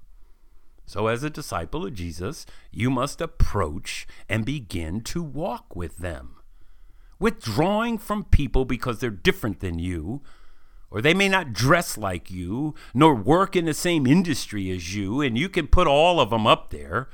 So, 0.85 1.07
as 1.07 1.23
a 1.23 1.29
disciple 1.29 1.85
of 1.85 1.93
Jesus, 1.93 2.45
you 2.69 2.89
must 2.89 3.21
approach 3.21 4.05
and 4.27 4.43
begin 4.43 4.99
to 5.03 5.23
walk 5.23 5.73
with 5.73 5.99
them. 5.99 6.35
Withdrawing 7.17 7.97
from 7.97 8.25
people 8.25 8.65
because 8.65 8.99
they're 8.99 9.09
different 9.09 9.61
than 9.61 9.79
you, 9.79 10.21
or 10.91 11.01
they 11.01 11.13
may 11.13 11.29
not 11.29 11.53
dress 11.53 11.97
like 11.97 12.29
you, 12.29 12.75
nor 12.93 13.15
work 13.15 13.55
in 13.55 13.63
the 13.63 13.73
same 13.73 14.05
industry 14.05 14.69
as 14.69 14.93
you, 14.93 15.21
and 15.21 15.37
you 15.37 15.47
can 15.47 15.67
put 15.67 15.87
all 15.87 16.19
of 16.19 16.31
them 16.31 16.45
up 16.45 16.71
there. 16.71 17.07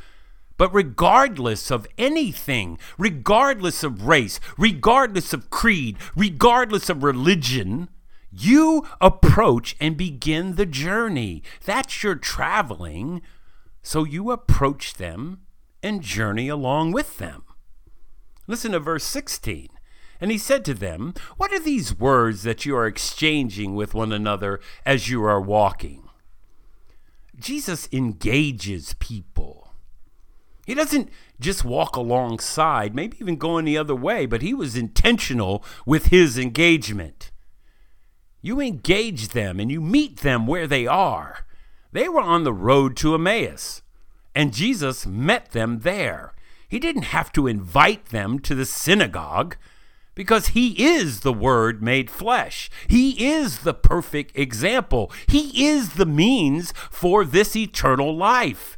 But 0.57 0.73
regardless 0.73 1.69
of 1.69 1.85
anything, 1.99 2.79
regardless 2.97 3.83
of 3.83 4.07
race, 4.07 4.39
regardless 4.57 5.33
of 5.33 5.51
creed, 5.51 5.97
regardless 6.15 6.89
of 6.89 7.03
religion, 7.03 7.89
you 8.31 8.85
approach 9.01 9.75
and 9.79 9.97
begin 9.97 10.55
the 10.55 10.65
journey. 10.65 11.43
That's 11.65 12.03
your 12.03 12.15
traveling. 12.15 13.21
So 13.81 14.03
you 14.03 14.31
approach 14.31 14.95
them 14.95 15.41
and 15.81 16.01
journey 16.01 16.47
along 16.47 16.91
with 16.91 17.17
them. 17.17 17.43
Listen 18.47 18.71
to 18.73 18.79
verse 18.79 19.03
16. 19.03 19.69
And 20.21 20.31
he 20.31 20.37
said 20.37 20.65
to 20.65 20.73
them, 20.73 21.13
What 21.37 21.53
are 21.53 21.59
these 21.59 21.97
words 21.97 22.43
that 22.43 22.65
you 22.65 22.75
are 22.75 22.85
exchanging 22.85 23.75
with 23.75 23.93
one 23.93 24.11
another 24.11 24.59
as 24.85 25.09
you 25.09 25.23
are 25.23 25.39
walking? 25.39 26.09
Jesus 27.39 27.87
engages 27.91 28.95
people. 28.95 29.73
He 30.65 30.73
doesn't 30.75 31.09
just 31.39 31.63
walk 31.63 31.95
alongside, 31.95 32.93
maybe 32.93 33.17
even 33.19 33.37
going 33.37 33.65
the 33.65 33.77
other 33.77 33.95
way, 33.95 34.25
but 34.25 34.41
he 34.41 34.53
was 34.53 34.75
intentional 34.75 35.63
with 35.85 36.07
his 36.07 36.37
engagement. 36.37 37.31
You 38.41 38.61
engage 38.61 39.29
them 39.29 39.59
and 39.59 39.71
you 39.71 39.81
meet 39.81 40.17
them 40.17 40.47
where 40.47 40.67
they 40.67 40.87
are. 40.87 41.45
They 41.91 42.07
were 42.07 42.21
on 42.21 42.43
the 42.43 42.53
road 42.53 42.95
to 42.97 43.15
Emmaus, 43.15 43.81
and 44.35 44.53
Jesus 44.53 45.05
met 45.05 45.51
them 45.51 45.79
there. 45.79 46.33
He 46.67 46.79
didn't 46.79 47.03
have 47.03 47.31
to 47.33 47.47
invite 47.47 48.05
them 48.07 48.39
to 48.39 48.53
the 48.53 48.65
synagogue 48.65 49.57
because 50.13 50.49
he 50.49 50.83
is 50.83 51.21
the 51.21 51.33
Word 51.33 51.81
made 51.81 52.11
flesh. 52.11 52.69
He 52.87 53.27
is 53.27 53.59
the 53.59 53.73
perfect 53.73 54.37
example. 54.37 55.11
He 55.27 55.65
is 55.65 55.93
the 55.93 56.05
means 56.05 56.73
for 56.91 57.25
this 57.25 57.55
eternal 57.55 58.15
life. 58.15 58.77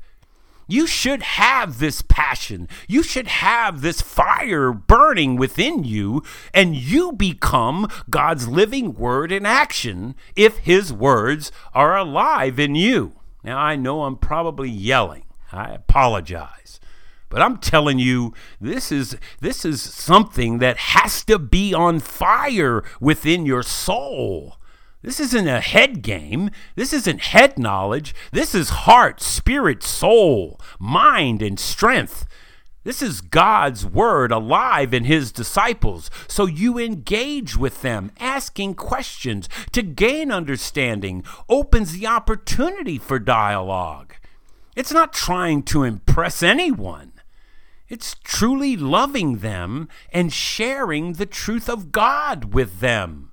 You 0.71 0.87
should 0.87 1.21
have 1.21 1.79
this 1.79 2.01
passion. 2.01 2.69
You 2.87 3.03
should 3.03 3.27
have 3.27 3.81
this 3.81 4.01
fire 4.01 4.71
burning 4.71 5.35
within 5.35 5.83
you, 5.83 6.23
and 6.53 6.77
you 6.77 7.11
become 7.11 7.89
God's 8.09 8.47
living 8.47 8.93
word 8.93 9.33
in 9.33 9.45
action 9.45 10.15
if 10.33 10.59
His 10.59 10.93
words 10.93 11.51
are 11.73 11.97
alive 11.97 12.57
in 12.57 12.75
you. 12.75 13.19
Now, 13.43 13.57
I 13.57 13.75
know 13.75 14.03
I'm 14.03 14.15
probably 14.15 14.69
yelling. 14.69 15.25
I 15.51 15.71
apologize. 15.71 16.79
But 17.27 17.41
I'm 17.41 17.57
telling 17.57 17.99
you, 17.99 18.33
this 18.61 18.93
is 18.93 19.17
this 19.41 19.65
is 19.65 19.81
something 19.81 20.59
that 20.59 20.77
has 20.77 21.25
to 21.25 21.37
be 21.37 21.73
on 21.73 21.99
fire 21.99 22.81
within 23.01 23.45
your 23.45 23.63
soul. 23.63 24.55
This 25.03 25.19
isn't 25.19 25.47
a 25.47 25.61
head 25.61 26.03
game. 26.03 26.51
This 26.75 26.93
isn't 26.93 27.21
head 27.21 27.57
knowledge. 27.57 28.13
This 28.31 28.53
is 28.53 28.69
heart, 28.69 29.19
spirit, 29.19 29.81
soul, 29.81 30.59
mind, 30.79 31.41
and 31.41 31.59
strength. 31.59 32.27
This 32.83 33.01
is 33.01 33.21
God's 33.21 33.85
word 33.85 34.31
alive 34.31 34.93
in 34.93 35.03
his 35.03 35.31
disciples. 35.31 36.09
So 36.27 36.45
you 36.45 36.79
engage 36.79 37.55
with 37.55 37.81
them, 37.81 38.11
asking 38.19 38.75
questions 38.75 39.47
to 39.71 39.83
gain 39.83 40.31
understanding, 40.31 41.23
opens 41.47 41.91
the 41.91 42.07
opportunity 42.07 42.97
for 42.97 43.19
dialogue. 43.19 44.15
It's 44.75 44.91
not 44.91 45.13
trying 45.13 45.63
to 45.63 45.83
impress 45.83 46.41
anyone. 46.41 47.13
It's 47.87 48.15
truly 48.23 48.77
loving 48.77 49.39
them 49.39 49.89
and 50.13 50.31
sharing 50.31 51.13
the 51.13 51.25
truth 51.25 51.69
of 51.69 51.91
God 51.91 52.53
with 52.53 52.79
them. 52.79 53.31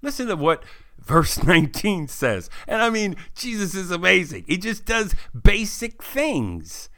Listen 0.00 0.28
to 0.28 0.36
what 0.36 0.64
verse 1.04 1.42
19 1.44 2.08
says. 2.08 2.48
And 2.66 2.82
I 2.82 2.90
mean, 2.90 3.16
Jesus 3.34 3.74
is 3.74 3.90
amazing. 3.90 4.44
He 4.46 4.56
just 4.56 4.84
does 4.84 5.14
basic 5.40 6.02
things. 6.02 6.88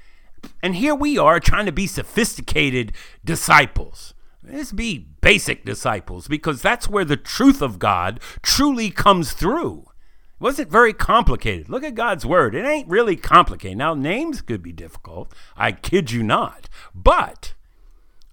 And 0.63 0.77
here 0.77 0.95
we 0.95 1.19
are 1.19 1.41
trying 1.41 1.67
to 1.67 1.73
be 1.73 1.87
sophisticated 1.87 2.93
disciples. 3.25 4.15
Let's 4.43 4.73
be 4.73 4.99
basic 5.21 5.65
disciples 5.65 6.29
because 6.29 6.61
that's 6.61 6.89
where 6.89 7.05
the 7.05 7.17
truth 7.17 7.63
of 7.63 7.79
God 7.79 8.21
truly 8.43 8.91
comes 8.91 9.33
through. 9.33 9.87
It 10.35 10.43
wasn't 10.43 10.71
very 10.71 10.93
complicated. 10.93 11.71
Look 11.71 11.83
at 11.83 11.95
God's 11.95 12.27
word. 12.27 12.55
It 12.55 12.67
ain't 12.67 12.89
really 12.89 13.17
complicated. 13.17 13.79
Now, 13.79 13.95
names 13.95 14.43
could 14.43 14.63
be 14.63 14.73
difficult. 14.73 15.33
I 15.57 15.73
kid 15.73 16.11
you 16.11 16.23
not. 16.23 16.69
But 16.95 17.55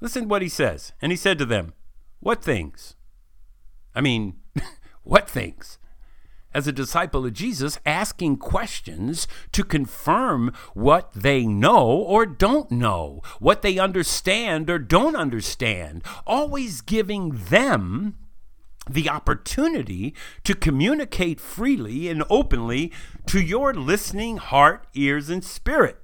listen 0.01 0.23
to 0.23 0.27
what 0.27 0.41
he 0.41 0.49
says. 0.49 0.91
And 1.01 1.13
he 1.13 1.15
said 1.15 1.37
to 1.37 1.45
them, 1.45 1.73
What 2.19 2.43
things? 2.43 2.95
I 3.95 4.01
mean, 4.01 4.40
what 5.11 5.29
things? 5.29 5.77
as 6.53 6.67
a 6.67 6.71
disciple 6.71 7.25
of 7.25 7.33
Jesus, 7.33 7.79
asking 7.85 8.37
questions 8.37 9.27
to 9.51 9.63
confirm 9.63 10.53
what 10.73 11.11
they 11.13 11.45
know 11.45 11.87
or 11.87 12.25
don't 12.25 12.71
know, 12.71 13.21
what 13.39 13.61
they 13.61 13.77
understand 13.77 14.69
or 14.69 14.77
don't 14.77 15.15
understand, 15.15 16.03
always 16.27 16.81
giving 16.81 17.29
them 17.49 18.17
the 18.89 19.09
opportunity 19.09 20.13
to 20.43 20.53
communicate 20.53 21.39
freely 21.39 22.09
and 22.09 22.23
openly 22.29 22.91
to 23.25 23.41
your 23.41 23.73
listening 23.73 24.37
heart, 24.37 24.87
ears, 24.93 25.29
and 25.29 25.43
spirit. 25.43 26.01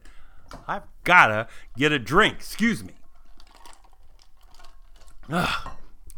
I've 0.68 0.88
gotta 1.04 1.48
get 1.78 1.92
a 1.92 2.00
drink. 2.00 2.36
Excuse 2.36 2.84
me. 2.84 2.94
Ugh, 5.30 5.72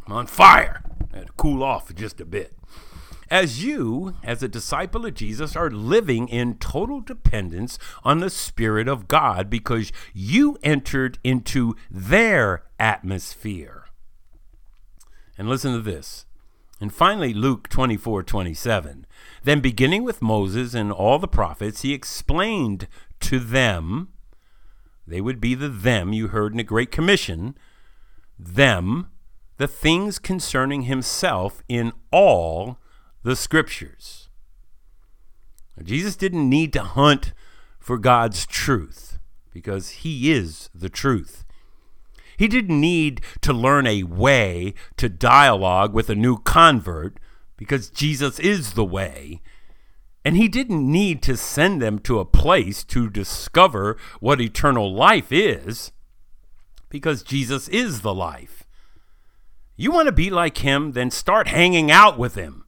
I'm 0.06 0.12
on 0.12 0.26
fire. 0.26 0.84
I 1.12 1.24
cool 1.36 1.62
off 1.62 1.94
just 1.94 2.20
a 2.20 2.24
bit. 2.24 2.54
As 3.30 3.62
you, 3.62 4.16
as 4.24 4.42
a 4.42 4.48
disciple 4.48 5.06
of 5.06 5.14
Jesus, 5.14 5.54
are 5.54 5.70
living 5.70 6.28
in 6.28 6.56
total 6.56 7.00
dependence 7.00 7.78
on 8.02 8.18
the 8.18 8.30
Spirit 8.30 8.88
of 8.88 9.06
God 9.06 9.48
because 9.48 9.92
you 10.12 10.58
entered 10.64 11.18
into 11.22 11.76
their 11.88 12.64
atmosphere. 12.80 13.86
And 15.38 15.48
listen 15.48 15.72
to 15.72 15.80
this. 15.80 16.26
And 16.80 16.92
finally, 16.92 17.32
Luke 17.32 17.68
24 17.68 18.24
27. 18.24 19.06
Then, 19.44 19.60
beginning 19.60 20.02
with 20.02 20.22
Moses 20.22 20.74
and 20.74 20.90
all 20.90 21.18
the 21.18 21.28
prophets, 21.28 21.82
he 21.82 21.92
explained 21.92 22.88
to 23.20 23.38
them, 23.38 24.08
they 25.06 25.20
would 25.20 25.40
be 25.40 25.54
the 25.54 25.68
them 25.68 26.12
you 26.12 26.28
heard 26.28 26.52
in 26.52 26.58
the 26.58 26.64
Great 26.64 26.90
Commission, 26.90 27.56
them, 28.38 29.10
the 29.60 29.68
things 29.68 30.18
concerning 30.18 30.84
himself 30.84 31.62
in 31.68 31.92
all 32.10 32.78
the 33.22 33.36
scriptures. 33.36 34.30
Jesus 35.82 36.16
didn't 36.16 36.48
need 36.48 36.72
to 36.72 36.82
hunt 36.82 37.34
for 37.78 37.98
God's 37.98 38.46
truth 38.46 39.18
because 39.52 39.90
he 39.90 40.32
is 40.32 40.70
the 40.74 40.88
truth. 40.88 41.44
He 42.38 42.48
didn't 42.48 42.80
need 42.80 43.20
to 43.42 43.52
learn 43.52 43.86
a 43.86 44.04
way 44.04 44.72
to 44.96 45.10
dialogue 45.10 45.92
with 45.92 46.08
a 46.08 46.14
new 46.14 46.38
convert 46.38 47.20
because 47.58 47.90
Jesus 47.90 48.38
is 48.38 48.72
the 48.72 48.84
way. 48.84 49.42
And 50.24 50.38
he 50.38 50.48
didn't 50.48 50.90
need 50.90 51.22
to 51.24 51.36
send 51.36 51.82
them 51.82 51.98
to 51.98 52.18
a 52.18 52.24
place 52.24 52.82
to 52.84 53.10
discover 53.10 53.98
what 54.20 54.40
eternal 54.40 54.90
life 54.90 55.30
is 55.30 55.92
because 56.88 57.22
Jesus 57.22 57.68
is 57.68 58.00
the 58.00 58.14
life. 58.14 58.64
You 59.80 59.90
want 59.90 60.08
to 60.08 60.12
be 60.12 60.28
like 60.28 60.58
him, 60.58 60.92
then 60.92 61.10
start 61.10 61.48
hanging 61.48 61.90
out 61.90 62.18
with 62.18 62.34
him. 62.34 62.64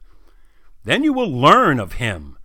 Then 0.83 1.05
you 1.05 1.13
will 1.13 1.31
learn 1.31 1.79
of 1.79 1.95
him. 1.95 2.39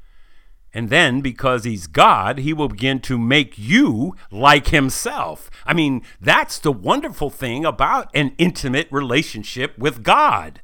And 0.73 0.89
then, 0.89 1.21
because 1.21 1.63
he's 1.63 1.87
God, 1.87 2.39
he 2.39 2.51
will 2.51 2.67
begin 2.67 2.99
to 3.03 3.17
make 3.17 3.57
you 3.57 4.17
like 4.29 4.67
himself. 4.67 5.49
I 5.65 5.73
mean, 5.73 6.01
that's 6.19 6.59
the 6.59 6.73
wonderful 6.73 7.29
thing 7.29 7.63
about 7.63 8.11
an 8.13 8.35
intimate 8.37 8.89
relationship 8.91 9.77
with 9.77 10.03
God. 10.03 10.61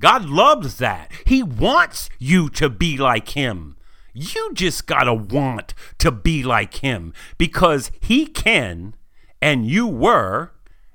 God 0.00 0.24
loves 0.24 0.78
that. 0.78 1.12
He 1.26 1.42
wants 1.42 2.08
you 2.18 2.48
to 2.48 2.70
be 2.70 2.96
like 2.96 3.28
him. 3.36 3.76
You 4.14 4.54
just 4.54 4.86
got 4.86 5.04
to 5.04 5.12
want 5.12 5.74
to 5.98 6.10
be 6.10 6.42
like 6.42 6.76
him 6.76 7.12
because 7.36 7.90
he 8.00 8.24
can, 8.24 8.94
and 9.42 9.66
you 9.66 9.86
were, 9.86 10.52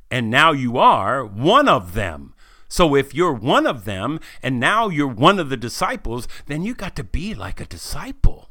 and 0.09 0.31
now 0.31 0.53
you 0.53 0.79
are 0.79 1.23
one 1.23 1.69
of 1.69 1.93
them. 1.93 2.33
So 2.67 2.95
if 2.95 3.13
you're 3.13 3.33
one 3.33 3.65
of 3.65 3.85
them 3.85 4.19
and 4.43 4.59
now 4.59 4.89
you're 4.89 5.07
one 5.07 5.39
of 5.39 5.49
the 5.49 5.57
disciples, 5.57 6.27
then 6.47 6.63
you 6.63 6.73
got 6.73 6.95
to 6.97 7.03
be 7.03 7.33
like 7.33 7.61
a 7.61 7.65
disciple. 7.65 8.49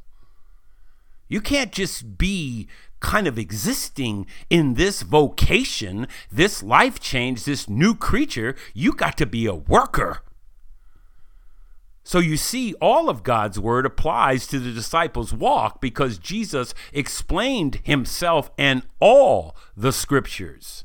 You 1.29 1.40
can't 1.40 1.72
just 1.72 2.16
be 2.16 2.68
kind 3.00 3.26
of 3.26 3.38
existing 3.38 4.26
in 4.48 4.74
this 4.74 5.02
vocation, 5.02 6.09
this 6.31 6.62
life 6.62 6.98
change, 7.00 7.44
this 7.44 7.68
new 7.68 7.94
creature. 7.94 8.55
You 8.74 8.92
got 8.92 9.18
to 9.18 9.26
be 9.26 9.46
a 9.46 9.55
worker. 9.55 10.22
So 12.05 12.20
you 12.20 12.37
see, 12.37 12.72
all 12.74 13.09
of 13.11 13.24
God's 13.24 13.59
word 13.59 13.85
applies 13.85 14.46
to 14.46 14.61
the 14.61 14.72
disciples' 14.72 15.35
walk 15.35 15.81
because 15.81 16.18
Jesus 16.18 16.72
explained 16.92 17.81
himself 17.83 18.48
and 18.57 18.83
all 19.00 19.57
the 19.76 19.92
scriptures. 19.92 20.85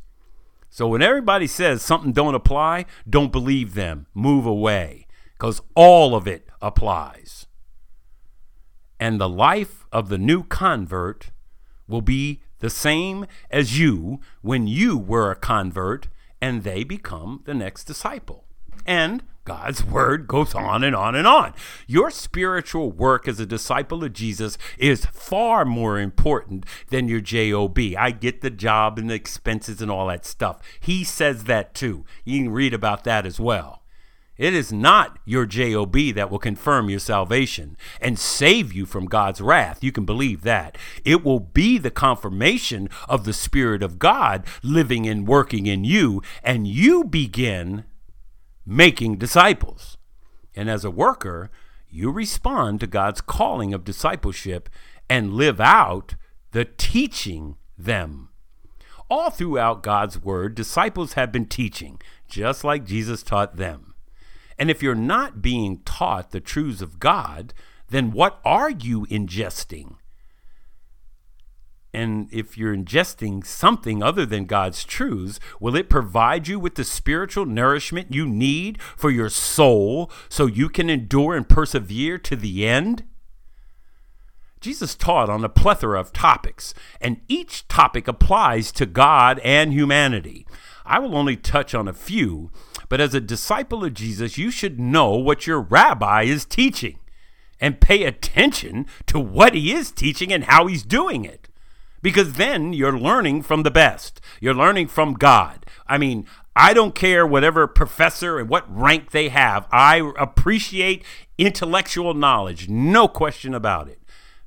So 0.74 0.88
when 0.88 1.02
everybody 1.02 1.48
says 1.48 1.82
something 1.82 2.14
don't 2.14 2.34
apply, 2.34 2.86
don't 3.08 3.32
believe 3.32 3.74
them. 3.74 4.08
Move 4.14 4.46
away 4.46 5.06
because 5.34 5.62
all 5.76 6.16
of 6.16 6.28
it 6.28 6.48
applies. 6.62 7.46
And 8.98 9.20
the 9.20 9.28
life 9.28 9.86
of 9.92 10.08
the 10.08 10.18
new 10.18 10.44
convert 10.44 11.32
will 11.90 12.02
be 12.02 12.42
the 12.60 12.70
same 12.70 13.26
as 13.50 13.78
you 13.78 14.22
when 14.42 14.66
you 14.66 14.98
were 14.98 15.30
a 15.30 15.36
convert 15.36 16.08
and 16.42 16.64
they 16.64 16.86
become 16.86 17.42
the 17.44 17.54
next 17.54 17.84
disciple. 17.84 18.46
And 18.86 19.24
God's 19.52 19.84
word 19.84 20.30
goes 20.30 20.56
on 20.56 20.82
and 20.82 20.96
on 20.96 21.14
and 21.14 21.28
on. 21.28 21.54
Your 21.86 22.10
spiritual 22.10 22.90
work 22.90 23.28
as 23.28 23.38
a 23.38 23.46
disciple 23.46 24.02
of 24.02 24.14
Jesus 24.14 24.58
is 24.78 25.06
far 25.08 25.66
more 25.66 26.00
important 26.00 26.66
than 26.88 27.10
your 27.10 27.20
JOB. 27.20 27.78
I 27.98 28.12
get 28.12 28.40
the 28.40 28.50
job 28.50 28.98
and 28.98 29.10
the 29.10 29.16
expenses 29.16 29.82
and 29.82 29.92
all 29.92 30.08
that 30.08 30.26
stuff. 30.26 30.62
He 30.80 31.04
says 31.04 31.44
that 31.44 31.74
too. 31.74 32.06
You 32.24 32.44
can 32.44 32.54
read 32.54 32.74
about 32.74 33.04
that 33.04 33.26
as 33.26 33.42
well. 33.42 33.84
It 34.38 34.54
is 34.54 34.72
not 34.72 35.20
your 35.26 35.46
JOB 35.46 36.14
that 36.16 36.32
will 36.32 36.40
confirm 36.40 36.90
your 36.90 37.00
salvation 37.00 37.76
and 38.00 38.18
save 38.18 38.72
you 38.72 38.86
from 38.86 39.06
God's 39.06 39.42
wrath. 39.42 39.84
You 39.84 39.92
can 39.92 40.06
believe 40.06 40.44
that. 40.44 40.78
It 41.04 41.26
will 41.26 41.42
be 41.42 41.78
the 41.78 41.92
confirmation 41.92 42.88
of 43.10 43.26
the 43.26 43.34
Spirit 43.34 43.84
of 43.84 44.00
God 44.00 44.46
living 44.64 45.08
and 45.10 45.28
working 45.28 45.66
in 45.66 45.84
you, 45.84 46.22
and 46.42 46.70
you 46.70 47.04
begin 47.04 47.84
making 48.65 49.17
disciples. 49.17 49.97
And 50.56 50.69
as 50.69 50.84
a 50.84 50.91
worker, 50.91 51.50
you 51.89 52.12
respond 52.12 52.80
to 52.80 52.88
God's 52.88 53.21
calling 53.21 53.74
of 53.74 53.84
discipleship 53.84 54.69
and 55.10 55.34
live 55.34 55.60
out 55.60 56.15
the 56.52 56.65
teaching 56.65 57.58
them. 57.78 58.30
All 59.10 59.30
throughout 59.30 59.84
God's 59.84 60.21
word, 60.21 60.56
disciples 60.56 61.13
have 61.13 61.32
been 61.32 61.45
teaching, 61.45 62.00
just 62.30 62.63
like 62.63 62.86
Jesus 62.86 63.24
taught 63.24 63.58
them. 63.58 63.93
And 64.58 64.71
if 64.71 64.82
you're 64.82 64.95
not 64.95 65.41
being 65.41 65.82
taught 65.84 66.32
the 66.32 66.39
truths 66.39 66.82
of 66.82 67.00
God, 67.00 67.54
then 67.89 68.12
what 68.12 68.39
are 68.45 68.69
you 68.69 69.06
ingesting? 69.08 69.95
And 71.93 72.30
if 72.32 72.58
you're 72.58 72.75
ingesting 72.75 73.45
something 73.45 74.01
other 74.01 74.25
than 74.25 74.45
God's 74.45 74.86
truths, 74.86 75.39
will 75.60 75.75
it 75.75 75.89
provide 75.89 76.47
you 76.47 76.58
with 76.58 76.75
the 76.75 76.86
spiritual 76.86 77.45
nourishment 77.45 78.13
you 78.13 78.25
need 78.25 78.82
for 78.82 79.10
your 79.10 79.30
soul 79.30 80.10
so 80.30 80.45
you 80.45 80.69
can 80.69 80.89
endure 80.89 81.36
and 81.36 81.47
persevere 81.47 82.17
to 82.19 82.36
the 82.38 82.65
end? 82.65 83.04
Jesus 84.62 84.95
taught 84.95 85.30
on 85.30 85.43
a 85.43 85.49
plethora 85.49 85.99
of 85.99 86.13
topics, 86.13 86.73
and 87.01 87.19
each 87.27 87.67
topic 87.67 88.08
applies 88.08 88.71
to 88.73 88.86
God 88.86 89.39
and 89.39 89.73
humanity. 89.73 90.45
I 90.86 90.99
will 90.99 91.17
only 91.17 91.36
touch 91.36 91.73
on 91.73 91.88
a 91.88 91.93
few, 91.93 92.51
but 92.88 93.01
as 93.01 93.13
a 93.13 93.19
disciple 93.19 93.84
of 93.84 93.95
Jesus, 93.95 94.38
you 94.38 94.51
should 94.51 94.80
know 94.80 95.15
what 95.15 95.47
your 95.47 95.60
rabbi 95.60 96.23
is 96.23 96.45
teaching 96.45 96.99
and 97.60 97.82
pay 97.82 98.04
attention 98.04 98.86
to 99.08 99.19
what 99.19 99.56
he 99.56 99.73
is 99.73 99.91
teaching 99.91 100.32
and 100.32 100.45
how 100.45 100.67
he's 100.67 100.84
doing 100.84 101.25
it 101.25 101.40
because 102.02 102.34
then 102.34 102.74
you're 102.74 102.98
learning 102.98 103.44
from 103.44 103.64
the 103.64 103.72
best. 103.72 104.22
You're 104.40 104.54
learning 104.54 104.88
from 104.88 105.14
God. 105.14 105.66
I 105.88 105.98
mean, 105.98 106.26
I 106.56 106.74
don't 106.74 106.96
care 106.96 107.26
whatever 107.26 107.66
professor 107.68 108.40
and 108.40 108.50
what 108.50 108.66
rank 108.74 109.12
they 109.12 109.30
have. 109.30 109.68
I 109.72 110.12
appreciate 110.18 111.04
intellectual 111.38 112.14
knowledge, 112.14 112.68
no 112.68 113.08
question 113.08 113.54
about 113.54 113.88
it. 113.88 114.02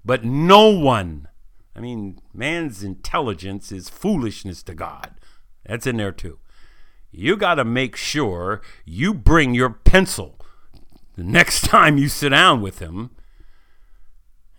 But 0.05 0.25
no 0.25 0.69
one, 0.69 1.29
I 1.75 1.81
mean, 1.81 2.19
man's 2.33 2.85
intelligence 2.85 3.73
is 3.73 3.89
foolishness 3.89 4.63
to 4.65 4.75
God. 4.75 5.15
That's 5.65 5.87
in 5.87 5.97
there 5.97 6.13
too. 6.13 6.39
You 7.11 7.37
got 7.37 7.55
to 7.55 7.65
make 7.65 7.97
sure 7.97 8.61
you 8.85 9.15
bring 9.15 9.55
your 9.55 9.71
pencil 9.71 10.39
the 11.17 11.25
next 11.25 11.65
time 11.65 11.97
you 11.97 12.09
sit 12.09 12.31
down 12.31 12.61
with 12.61 12.81
him. 12.81 13.11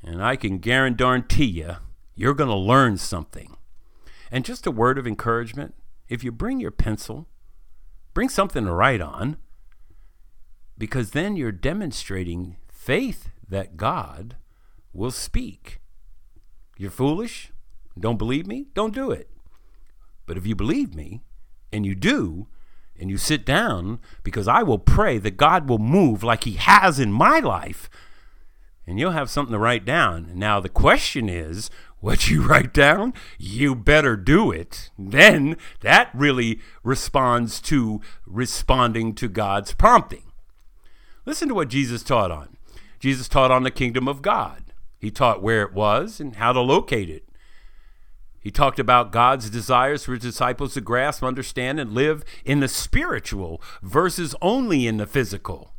And 0.02 0.24
I 0.24 0.36
can 0.36 0.60
guarantee 0.60 1.46
you, 1.46 1.78
you're 2.16 2.34
going 2.34 2.50
to 2.50 2.56
learn 2.56 2.98
something. 2.98 3.56
And 4.32 4.46
just 4.46 4.66
a 4.66 4.72
word 4.72 4.98
of 4.98 5.08
encouragement 5.08 5.76
if 6.08 6.24
you 6.24 6.32
bring 6.32 6.60
your 6.60 6.72
pencil, 6.72 7.28
Bring 8.16 8.30
something 8.30 8.64
to 8.64 8.72
write 8.72 9.02
on, 9.02 9.36
because 10.78 11.12
then 11.12 11.36
you're 11.36 11.52
demonstrating 11.52 12.56
faith 12.72 13.28
that 13.50 13.76
God 13.76 14.38
will 14.94 15.12
speak. 15.12 15.82
You're 16.78 16.92
foolish? 16.92 17.52
Don't 18.00 18.18
believe 18.18 18.48
me? 18.48 18.68
Don't 18.74 18.96
do 18.96 19.12
it. 19.12 19.30
But 20.26 20.38
if 20.38 20.48
you 20.48 20.56
believe 20.56 20.96
me 20.96 21.24
and 21.74 21.86
you 21.86 21.94
do, 21.94 22.48
and 22.98 23.10
you 23.10 23.18
sit 23.18 23.46
down, 23.46 24.00
because 24.24 24.48
I 24.48 24.64
will 24.64 24.80
pray 24.80 25.18
that 25.18 25.36
God 25.36 25.68
will 25.68 25.78
move 25.78 26.24
like 26.24 26.46
He 26.46 26.54
has 26.54 26.98
in 26.98 27.12
my 27.12 27.40
life, 27.40 27.90
and 28.88 28.98
you'll 28.98 29.12
have 29.12 29.30
something 29.30 29.52
to 29.52 29.60
write 29.60 29.84
down. 29.84 30.32
Now, 30.34 30.62
the 30.62 30.70
question 30.70 31.28
is 31.28 31.70
what 32.00 32.30
you 32.30 32.42
write 32.46 32.74
down, 32.74 33.14
you 33.38 33.76
better 33.76 34.16
do 34.16 34.52
it. 34.52 34.92
Then 34.98 35.58
that 35.82 36.10
really 36.14 36.60
responds 36.84 37.60
to 37.62 38.02
responding 38.26 39.16
to 39.16 39.28
God's 39.28 39.74
prompting. 39.74 40.32
Listen 41.26 41.48
to 41.48 41.56
what 41.56 41.70
Jesus 41.70 42.04
taught 42.04 42.32
on. 42.32 42.58
Jesus 43.00 43.28
taught 43.28 43.52
on 43.52 43.64
the 43.64 43.72
kingdom 43.72 44.08
of 44.08 44.22
God. 44.22 44.74
He 45.00 45.12
taught 45.12 45.44
where 45.44 45.64
it 45.64 45.74
was 45.74 46.20
and 46.20 46.36
how 46.36 46.54
to 46.54 46.62
locate 46.62 47.10
it. 47.10 47.28
He 48.40 48.52
talked 48.52 48.78
about 48.78 49.12
God's 49.12 49.50
desires 49.50 50.04
for 50.06 50.14
his 50.14 50.22
disciples 50.22 50.76
to 50.76 50.82
grasp, 50.82 51.24
understand, 51.24 51.80
and 51.80 51.94
live 51.94 52.24
in 52.44 52.60
the 52.60 52.68
spiritual 52.68 53.62
versus 53.82 54.36
only 54.42 54.86
in 54.86 54.98
the 54.98 55.08
physical. 55.08 55.75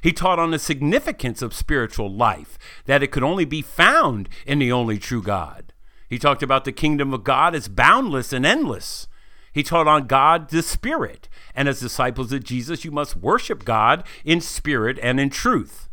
He 0.00 0.12
taught 0.12 0.38
on 0.38 0.50
the 0.50 0.58
significance 0.58 1.42
of 1.42 1.54
spiritual 1.54 2.12
life, 2.12 2.58
that 2.86 3.02
it 3.02 3.10
could 3.10 3.22
only 3.22 3.44
be 3.44 3.62
found 3.62 4.28
in 4.46 4.58
the 4.58 4.72
only 4.72 4.98
true 4.98 5.22
God. 5.22 5.72
He 6.08 6.18
talked 6.18 6.42
about 6.42 6.64
the 6.64 6.72
kingdom 6.72 7.12
of 7.12 7.24
God 7.24 7.54
as 7.54 7.68
boundless 7.68 8.32
and 8.32 8.44
endless. 8.44 9.08
He 9.52 9.62
taught 9.62 9.86
on 9.86 10.06
God 10.06 10.50
the 10.50 10.62
Spirit, 10.62 11.28
and 11.54 11.68
as 11.68 11.80
disciples 11.80 12.32
of 12.32 12.44
Jesus, 12.44 12.84
you 12.84 12.90
must 12.90 13.16
worship 13.16 13.64
God 13.64 14.04
in 14.24 14.40
spirit 14.40 14.98
and 15.02 15.20
in 15.20 15.30
truth. 15.30 15.88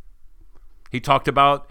He 0.89 0.99
talked 0.99 1.27
about 1.27 1.69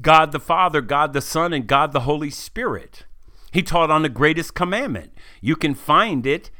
God 0.00 0.32
the 0.32 0.40
Father, 0.40 0.80
God 0.80 1.12
the 1.12 1.20
Son, 1.20 1.52
and 1.52 1.66
God 1.66 1.92
the 1.92 2.00
Holy 2.00 2.30
Spirit. 2.30 3.04
He 3.52 3.62
taught 3.62 3.90
on 3.90 4.02
the 4.02 4.08
greatest 4.08 4.54
commandment. 4.54 5.12
You 5.40 5.56
can 5.56 5.74
find 5.74 6.26
it 6.26 6.50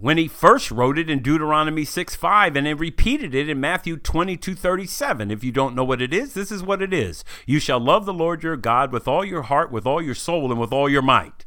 when 0.00 0.16
he 0.16 0.28
first 0.28 0.70
wrote 0.70 0.98
it 0.98 1.10
in 1.10 1.22
Deuteronomy 1.22 1.84
6 1.84 2.14
5 2.14 2.56
and 2.56 2.66
then 2.66 2.76
repeated 2.76 3.34
it 3.34 3.48
in 3.48 3.60
Matthew 3.60 3.96
22 3.96 4.54
37. 4.54 5.30
If 5.30 5.42
you 5.42 5.52
don't 5.52 5.74
know 5.74 5.84
what 5.84 6.02
it 6.02 6.14
is, 6.14 6.34
this 6.34 6.52
is 6.52 6.62
what 6.62 6.82
it 6.82 6.92
is. 6.92 7.24
You 7.46 7.58
shall 7.58 7.80
love 7.80 8.06
the 8.06 8.14
Lord 8.14 8.42
your 8.42 8.56
God 8.56 8.92
with 8.92 9.08
all 9.08 9.24
your 9.24 9.42
heart, 9.42 9.72
with 9.72 9.86
all 9.86 10.00
your 10.00 10.14
soul, 10.14 10.50
and 10.50 10.60
with 10.60 10.72
all 10.72 10.88
your 10.88 11.02
might. 11.02 11.44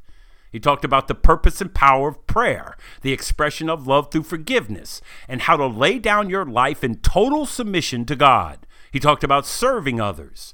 He 0.52 0.60
talked 0.60 0.84
about 0.84 1.08
the 1.08 1.16
purpose 1.16 1.62
and 1.62 1.74
power 1.74 2.10
of 2.10 2.28
prayer, 2.28 2.76
the 3.04 3.14
expression 3.14 3.70
of 3.70 3.88
love 3.88 4.12
through 4.12 4.24
forgiveness, 4.24 5.02
and 5.30 5.44
how 5.44 5.56
to 5.56 5.66
lay 5.66 5.98
down 5.98 6.30
your 6.30 6.46
life 6.46 6.84
in 6.84 6.96
total 6.96 7.46
submission 7.46 8.06
to 8.06 8.18
God. 8.18 8.68
He 8.92 9.00
talked 9.00 9.24
about 9.24 9.46
serving 9.46 10.02
others. 10.02 10.54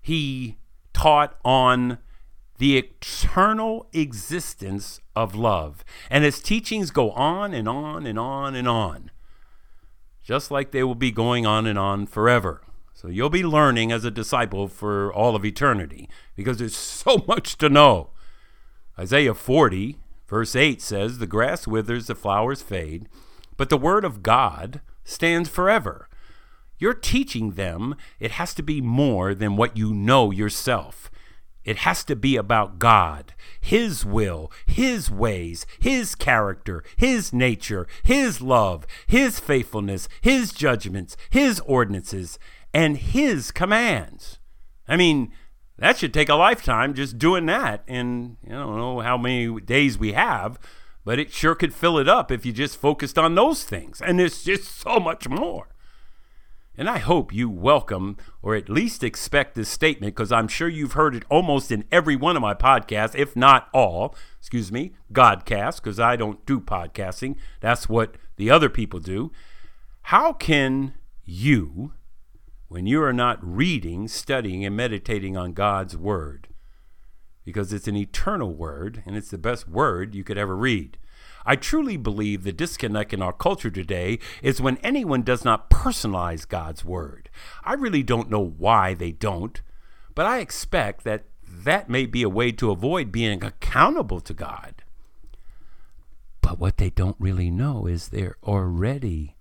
He 0.00 0.58
taught 0.92 1.38
on 1.44 1.98
the 2.62 2.78
eternal 2.78 3.88
existence 3.92 5.00
of 5.16 5.34
love. 5.34 5.84
And 6.08 6.22
his 6.22 6.40
teachings 6.40 6.92
go 6.92 7.10
on 7.10 7.52
and 7.52 7.68
on 7.68 8.06
and 8.06 8.16
on 8.16 8.54
and 8.54 8.68
on, 8.68 9.10
just 10.22 10.48
like 10.52 10.70
they 10.70 10.84
will 10.84 10.94
be 10.94 11.10
going 11.10 11.44
on 11.44 11.66
and 11.66 11.76
on 11.76 12.06
forever. 12.06 12.62
So 12.94 13.08
you'll 13.08 13.30
be 13.30 13.42
learning 13.42 13.90
as 13.90 14.04
a 14.04 14.12
disciple 14.12 14.68
for 14.68 15.12
all 15.12 15.34
of 15.34 15.44
eternity 15.44 16.08
because 16.36 16.58
there's 16.58 16.76
so 17.04 17.24
much 17.26 17.58
to 17.58 17.68
know. 17.68 18.10
Isaiah 18.96 19.34
40, 19.34 19.96
verse 20.28 20.54
8 20.54 20.80
says, 20.80 21.18
The 21.18 21.26
grass 21.26 21.66
withers, 21.66 22.06
the 22.06 22.14
flowers 22.14 22.62
fade, 22.62 23.08
but 23.56 23.70
the 23.70 23.76
word 23.76 24.04
of 24.04 24.22
God 24.22 24.80
stands 25.02 25.48
forever. 25.48 26.08
You're 26.78 26.94
teaching 26.94 27.54
them 27.54 27.96
it 28.20 28.30
has 28.32 28.54
to 28.54 28.62
be 28.62 28.80
more 28.80 29.34
than 29.34 29.56
what 29.56 29.76
you 29.76 29.92
know 29.92 30.30
yourself. 30.30 31.10
It 31.64 31.78
has 31.78 32.04
to 32.04 32.16
be 32.16 32.36
about 32.36 32.78
God, 32.78 33.34
His 33.60 34.04
will, 34.04 34.50
His 34.66 35.10
ways, 35.10 35.64
His 35.78 36.14
character, 36.14 36.82
His 36.96 37.32
nature, 37.32 37.86
His 38.02 38.40
love, 38.40 38.86
His 39.06 39.38
faithfulness, 39.38 40.08
His 40.20 40.52
judgments, 40.52 41.16
His 41.30 41.60
ordinances, 41.60 42.38
and 42.74 42.96
His 42.96 43.50
commands. 43.50 44.38
I 44.88 44.96
mean, 44.96 45.32
that 45.78 45.98
should 45.98 46.12
take 46.12 46.28
a 46.28 46.34
lifetime 46.34 46.94
just 46.94 47.18
doing 47.18 47.46
that. 47.46 47.84
And 47.86 48.36
I 48.46 48.52
don't 48.52 48.76
know 48.76 49.00
how 49.00 49.16
many 49.16 49.60
days 49.60 49.98
we 49.98 50.12
have, 50.12 50.58
but 51.04 51.18
it 51.18 51.32
sure 51.32 51.54
could 51.54 51.74
fill 51.74 51.98
it 51.98 52.08
up 52.08 52.30
if 52.30 52.44
you 52.44 52.52
just 52.52 52.76
focused 52.76 53.18
on 53.18 53.34
those 53.34 53.64
things. 53.64 54.00
And 54.00 54.18
there's 54.18 54.42
just 54.42 54.64
so 54.64 54.98
much 54.98 55.28
more. 55.28 55.68
And 56.76 56.88
I 56.88 56.98
hope 56.98 57.34
you 57.34 57.50
welcome 57.50 58.16
or 58.40 58.54
at 58.54 58.70
least 58.70 59.04
expect 59.04 59.54
this 59.54 59.68
statement 59.68 60.14
because 60.14 60.32
I'm 60.32 60.48
sure 60.48 60.68
you've 60.68 60.94
heard 60.94 61.14
it 61.14 61.24
almost 61.28 61.70
in 61.70 61.84
every 61.92 62.16
one 62.16 62.34
of 62.34 62.40
my 62.40 62.54
podcasts, 62.54 63.14
if 63.14 63.36
not 63.36 63.68
all. 63.74 64.14
Excuse 64.38 64.72
me, 64.72 64.92
Godcast, 65.12 65.76
because 65.76 66.00
I 66.00 66.16
don't 66.16 66.44
do 66.46 66.60
podcasting. 66.60 67.36
That's 67.60 67.90
what 67.90 68.16
the 68.36 68.50
other 68.50 68.70
people 68.70 69.00
do. 69.00 69.32
How 70.06 70.32
can 70.32 70.94
you, 71.24 71.92
when 72.68 72.86
you 72.86 73.02
are 73.02 73.12
not 73.12 73.38
reading, 73.42 74.08
studying, 74.08 74.64
and 74.64 74.74
meditating 74.74 75.36
on 75.36 75.52
God's 75.52 75.96
Word, 75.96 76.48
because 77.44 77.72
it's 77.72 77.86
an 77.88 77.96
eternal 77.96 78.54
Word 78.54 79.02
and 79.04 79.14
it's 79.14 79.30
the 79.30 79.38
best 79.38 79.68
Word 79.68 80.14
you 80.14 80.24
could 80.24 80.38
ever 80.38 80.56
read, 80.56 80.96
I 81.44 81.56
truly 81.56 81.96
believe 81.96 82.42
the 82.42 82.52
disconnect 82.52 83.12
in 83.12 83.22
our 83.22 83.32
culture 83.32 83.70
today 83.70 84.18
is 84.42 84.60
when 84.60 84.76
anyone 84.78 85.22
does 85.22 85.44
not 85.44 85.70
personalize 85.70 86.48
God's 86.48 86.84
word. 86.84 87.30
I 87.64 87.74
really 87.74 88.02
don't 88.02 88.30
know 88.30 88.54
why 88.56 88.94
they 88.94 89.12
don't, 89.12 89.60
but 90.14 90.26
I 90.26 90.38
expect 90.38 91.04
that 91.04 91.24
that 91.46 91.88
may 91.88 92.06
be 92.06 92.22
a 92.22 92.28
way 92.28 92.52
to 92.52 92.70
avoid 92.70 93.12
being 93.12 93.44
accountable 93.44 94.20
to 94.20 94.34
God. 94.34 94.82
But 96.40 96.58
what 96.58 96.76
they 96.76 96.90
don't 96.90 97.16
really 97.18 97.50
know 97.50 97.86
is 97.86 98.08
they're 98.08 98.36
already 98.42 99.36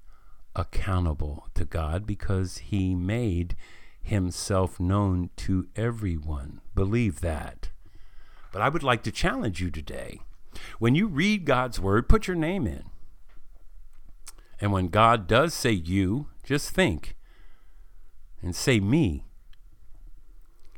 accountable 0.56 1.48
to 1.56 1.66
God 1.66 2.06
because 2.06 2.58
He 2.58 2.96
made 2.96 3.56
Himself 4.02 4.80
known 4.80 5.30
to 5.38 5.68
everyone. 5.76 6.62
Believe 6.76 7.22
that. 7.22 7.70
But 8.52 8.62
I 8.62 8.70
would 8.70 8.84
like 8.84 9.04
to 9.04 9.12
challenge 9.12 9.62
you 9.62 9.72
today 9.72 10.22
when 10.80 10.96
you 10.96 11.08
read 11.08 11.46
God's 11.46 11.80
word, 11.80 12.10
put 12.10 12.28
your 12.28 12.36
name 12.36 12.68
in. 12.68 12.84
And 14.60 14.72
when 14.72 14.90
God 14.90 15.28
does 15.28 15.54
say 15.54 15.72
you, 15.72 16.28
just 16.44 16.70
think 16.70 17.16
and 18.42 18.56
say 18.56 18.80
me. 18.80 19.26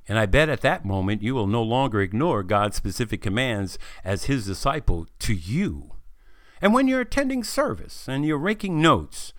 And 0.07 0.19
I 0.19 0.25
bet 0.25 0.49
at 0.49 0.61
that 0.61 0.85
moment 0.85 1.21
you 1.21 1.33
will 1.33 1.47
no 1.47 1.63
longer 1.63 2.01
ignore 2.01 2.43
God's 2.43 2.75
specific 2.75 3.21
commands 3.21 3.77
as 4.03 4.25
his 4.25 4.45
disciple 4.45 5.07
to 5.19 5.33
you. 5.33 5.91
And 6.61 6.73
when 6.73 6.87
you're 6.87 7.01
attending 7.01 7.43
service 7.43 8.07
and 8.07 8.25
you're 8.25 8.39
making 8.39 8.81
notes, 8.81 9.33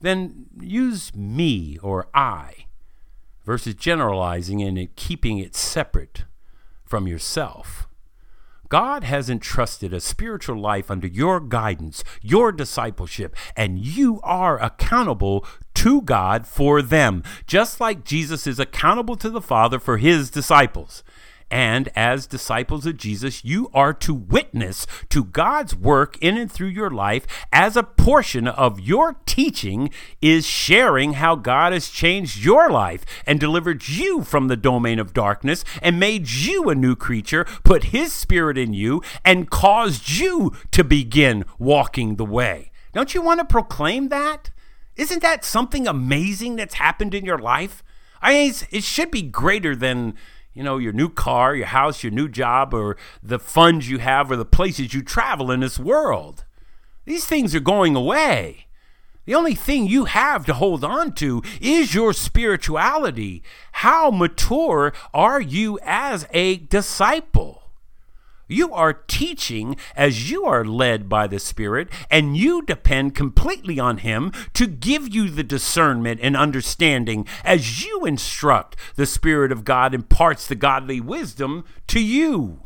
then 0.00 0.46
use 0.60 1.14
me 1.14 1.78
or 1.82 2.08
I 2.14 2.66
versus 3.44 3.74
generalizing 3.74 4.62
and 4.62 4.94
keeping 4.96 5.38
it 5.38 5.54
separate 5.56 6.24
from 6.84 7.06
yourself. 7.06 7.87
God 8.68 9.04
has 9.04 9.30
entrusted 9.30 9.94
a 9.94 10.00
spiritual 10.00 10.60
life 10.60 10.90
under 10.90 11.06
your 11.06 11.40
guidance, 11.40 12.04
your 12.20 12.52
discipleship, 12.52 13.34
and 13.56 13.78
you 13.78 14.20
are 14.22 14.62
accountable 14.62 15.46
to 15.74 16.02
God 16.02 16.46
for 16.46 16.82
them, 16.82 17.22
just 17.46 17.80
like 17.80 18.04
Jesus 18.04 18.46
is 18.46 18.58
accountable 18.58 19.16
to 19.16 19.30
the 19.30 19.40
Father 19.40 19.78
for 19.78 19.96
his 19.96 20.30
disciples. 20.30 21.02
And 21.50 21.88
as 21.96 22.26
disciples 22.26 22.84
of 22.84 22.98
Jesus, 22.98 23.44
you 23.44 23.70
are 23.72 23.94
to 23.94 24.12
witness 24.12 24.86
to 25.08 25.24
God's 25.24 25.74
work 25.74 26.18
in 26.20 26.36
and 26.36 26.50
through 26.50 26.68
your 26.68 26.90
life 26.90 27.26
as 27.52 27.76
a 27.76 27.82
portion 27.82 28.46
of 28.46 28.80
your 28.80 29.16
teaching 29.24 29.90
is 30.20 30.46
sharing 30.46 31.14
how 31.14 31.36
God 31.36 31.72
has 31.72 31.88
changed 31.88 32.44
your 32.44 32.70
life 32.70 33.04
and 33.26 33.40
delivered 33.40 33.88
you 33.88 34.22
from 34.22 34.48
the 34.48 34.56
domain 34.56 34.98
of 34.98 35.14
darkness 35.14 35.64
and 35.80 35.98
made 35.98 36.28
you 36.28 36.68
a 36.68 36.74
new 36.74 36.94
creature, 36.94 37.44
put 37.64 37.84
his 37.84 38.12
spirit 38.12 38.58
in 38.58 38.74
you, 38.74 39.02
and 39.24 39.50
caused 39.50 40.10
you 40.10 40.52
to 40.72 40.84
begin 40.84 41.44
walking 41.58 42.16
the 42.16 42.24
way. 42.24 42.70
Don't 42.92 43.14
you 43.14 43.22
want 43.22 43.40
to 43.40 43.44
proclaim 43.44 44.08
that? 44.08 44.50
Isn't 44.96 45.22
that 45.22 45.44
something 45.44 45.86
amazing 45.86 46.56
that's 46.56 46.74
happened 46.74 47.14
in 47.14 47.24
your 47.24 47.38
life? 47.38 47.82
I 48.20 48.32
mean, 48.32 48.54
it 48.70 48.82
should 48.82 49.10
be 49.10 49.22
greater 49.22 49.76
than 49.76 50.14
you 50.54 50.62
know, 50.62 50.78
your 50.78 50.92
new 50.92 51.08
car, 51.08 51.54
your 51.54 51.66
house, 51.66 52.02
your 52.02 52.12
new 52.12 52.28
job, 52.28 52.74
or 52.74 52.96
the 53.22 53.38
funds 53.38 53.88
you 53.88 53.98
have, 53.98 54.30
or 54.30 54.36
the 54.36 54.44
places 54.44 54.94
you 54.94 55.02
travel 55.02 55.50
in 55.50 55.60
this 55.60 55.78
world. 55.78 56.44
These 57.04 57.26
things 57.26 57.54
are 57.54 57.60
going 57.60 57.96
away. 57.96 58.66
The 59.24 59.34
only 59.34 59.54
thing 59.54 59.86
you 59.86 60.06
have 60.06 60.46
to 60.46 60.54
hold 60.54 60.82
on 60.82 61.12
to 61.16 61.42
is 61.60 61.94
your 61.94 62.14
spirituality. 62.14 63.42
How 63.72 64.10
mature 64.10 64.94
are 65.12 65.40
you 65.40 65.78
as 65.82 66.26
a 66.32 66.56
disciple? 66.56 67.57
You 68.48 68.72
are 68.72 68.94
teaching 68.94 69.76
as 69.94 70.30
you 70.30 70.46
are 70.46 70.64
led 70.64 71.08
by 71.08 71.26
the 71.26 71.38
Spirit, 71.38 71.88
and 72.10 72.36
you 72.36 72.62
depend 72.62 73.14
completely 73.14 73.78
on 73.78 73.98
Him 73.98 74.32
to 74.54 74.66
give 74.66 75.14
you 75.14 75.28
the 75.28 75.44
discernment 75.44 76.20
and 76.22 76.36
understanding 76.36 77.26
as 77.44 77.84
you 77.84 78.06
instruct. 78.06 78.76
The 78.96 79.06
Spirit 79.06 79.52
of 79.52 79.64
God 79.64 79.94
imparts 79.94 80.48
the 80.48 80.54
godly 80.54 81.00
wisdom 81.00 81.64
to 81.88 82.00
you. 82.00 82.62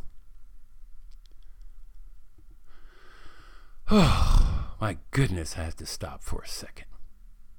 Oh, 3.91 4.75
my 4.81 4.99
goodness, 5.11 5.57
I 5.59 5.65
have 5.65 5.77
to 5.77 5.87
stop 5.87 6.23
for 6.23 6.43
a 6.43 6.49
second. 6.49 6.87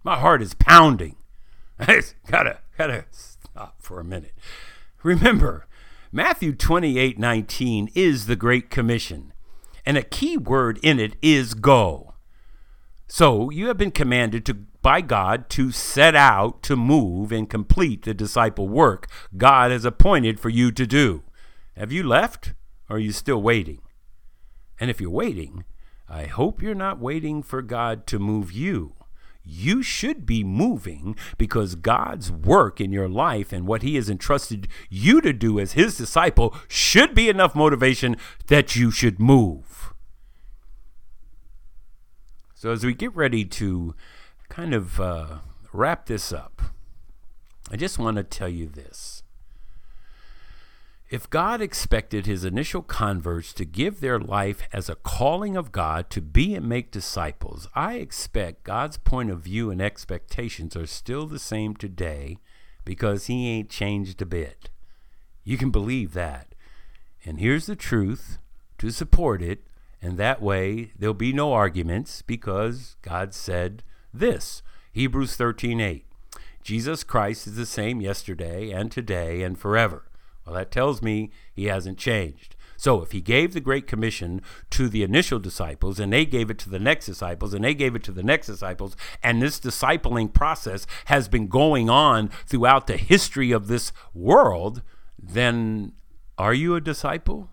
My 0.04 0.18
heart 0.18 0.42
is 0.42 0.54
pounding. 0.54 1.18
I 1.80 2.02
gotta, 2.28 2.60
gotta 2.78 3.06
stop 3.12 3.76
for 3.80 4.00
a 4.00 4.04
minute. 4.04 4.34
Remember, 5.04 5.68
Matthew 6.16 6.54
28 6.54 7.18
19 7.18 7.90
is 7.96 8.28
the 8.28 8.36
Great 8.36 8.70
Commission, 8.70 9.34
and 9.84 9.98
a 9.98 10.04
key 10.04 10.38
word 10.38 10.80
in 10.84 11.00
it 11.00 11.16
is 11.24 11.56
go. 11.56 12.14
So 13.08 13.50
you 13.50 13.66
have 13.66 13.78
been 13.78 13.90
commanded 13.90 14.46
to 14.46 14.54
by 14.54 15.02
God 15.02 15.50
to 15.50 15.72
set 15.72 16.16
out 16.16 16.62
to 16.64 16.76
move 16.76 17.32
and 17.32 17.50
complete 17.50 18.04
the 18.04 18.14
disciple 18.14 18.70
work 18.70 19.08
God 19.36 19.72
has 19.72 19.86
appointed 19.86 20.40
for 20.40 20.50
you 20.50 20.72
to 20.74 20.86
do. 20.86 21.24
Have 21.76 21.92
you 21.92 22.04
left 22.04 22.54
or 22.92 22.98
are 22.98 23.00
you 23.00 23.12
still 23.12 23.42
waiting? 23.42 23.80
And 24.80 24.92
if 24.92 25.02
you're 25.02 25.10
waiting, 25.10 25.64
I 26.08 26.26
hope 26.26 26.62
you're 26.62 26.76
not 26.76 27.00
waiting 27.00 27.42
for 27.42 27.64
God 27.64 28.06
to 28.06 28.20
move 28.20 28.52
you 28.52 28.94
you 29.44 29.82
should 29.82 30.26
be 30.26 30.44
moving 30.44 31.16
because 31.38 31.76
God's 31.76 32.32
work 32.32 32.80
in 32.80 32.92
your 32.92 33.10
life 33.10 33.52
and 33.52 33.68
what 33.68 33.82
He 33.82 33.96
has 33.96 34.10
entrusted 34.10 34.68
you 34.90 35.22
to 35.22 35.34
do 35.34 35.60
as 35.60 35.74
His 35.74 35.98
disciple 35.98 36.56
should 36.68 37.14
be 37.14 37.30
enough 37.30 37.56
motivation 37.56 38.16
that 38.48 38.76
you 38.76 38.92
should 38.92 39.20
move. 39.20 39.94
So, 42.54 42.72
as 42.72 42.86
we 42.86 42.94
get 42.94 43.14
ready 43.14 43.44
to 43.44 43.94
kind 44.48 44.74
of 44.74 45.00
uh, 45.00 45.40
wrap 45.74 46.06
this 46.06 46.32
up, 46.32 46.62
I 47.70 47.76
just 47.76 48.00
want 48.00 48.18
to 48.18 48.24
tell 48.24 48.48
you 48.48 48.68
this. 48.68 49.23
If 51.14 51.30
God 51.30 51.62
expected 51.62 52.26
his 52.26 52.44
initial 52.44 52.82
converts 52.82 53.54
to 53.54 53.66
give 53.66 54.00
their 54.00 54.18
life 54.18 54.68
as 54.74 54.90
a 54.90 54.96
calling 54.96 55.56
of 55.56 55.72
God 55.72 56.10
to 56.10 56.22
be 56.22 56.56
and 56.56 56.68
make 56.68 56.90
disciples, 56.90 57.68
I 57.76 57.98
expect 57.98 58.64
God's 58.64 58.98
point 58.98 59.30
of 59.30 59.42
view 59.42 59.70
and 59.70 59.80
expectations 59.80 60.76
are 60.76 60.88
still 60.88 61.28
the 61.28 61.38
same 61.38 61.76
today 61.76 62.40
because 62.84 63.28
he 63.28 63.48
ain't 63.48 63.70
changed 63.70 64.24
a 64.24 64.26
bit. 64.26 64.72
You 65.44 65.56
can 65.56 65.70
believe 65.70 66.14
that. 66.14 66.56
And 67.24 67.40
here's 67.40 67.68
the 67.68 67.76
truth 67.76 68.40
to 68.80 68.90
support 68.90 69.44
it, 69.44 69.68
and 70.02 70.18
that 70.18 70.42
way 70.42 70.94
there'll 70.98 71.14
be 71.14 71.32
no 71.32 71.54
arguments 71.54 72.24
because 72.24 72.96
God 73.04 73.36
said 73.36 73.84
this. 74.12 74.64
Hebrews 74.92 75.38
13:8. 75.38 76.06
Jesus 76.64 77.04
Christ 77.04 77.46
is 77.46 77.56
the 77.56 77.68
same 77.68 78.02
yesterday 78.02 78.72
and 78.72 78.92
today 78.92 79.44
and 79.44 79.60
forever. 79.60 80.06
Well, 80.46 80.56
that 80.56 80.72
tells 80.72 81.02
me 81.02 81.32
he 81.54 81.66
hasn't 81.66 81.98
changed. 81.98 82.56
So 82.76 83.02
if 83.02 83.12
he 83.12 83.22
gave 83.22 83.54
the 83.54 83.62
Great 83.62 83.88
Commission 83.88 84.42
to 84.72 84.90
the 84.90 85.04
initial 85.04 85.40
disciples, 85.40 86.00
and 86.00 86.12
they 86.12 86.26
gave 86.26 86.50
it 86.50 86.58
to 86.60 86.70
the 86.70 86.80
next 86.80 87.06
disciples, 87.06 87.54
and 87.54 87.64
they 87.64 87.74
gave 87.74 87.96
it 87.96 88.04
to 88.04 88.12
the 88.12 88.24
next 88.24 88.48
disciples, 88.48 88.98
and 89.22 89.42
this 89.42 89.60
discipling 89.60 90.34
process 90.34 90.86
has 91.06 91.30
been 91.30 91.48
going 91.48 91.90
on 91.90 92.30
throughout 92.46 92.88
the 92.88 92.98
history 92.98 93.52
of 93.52 93.68
this 93.68 93.94
world, 94.14 94.82
then 95.18 95.94
are 96.38 96.54
you 96.54 96.76
a 96.76 96.82
disciple? 96.82 97.50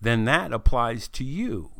Then 0.00 0.24
that 0.24 0.52
applies 0.52 1.08
to 1.08 1.24
you 1.24 1.72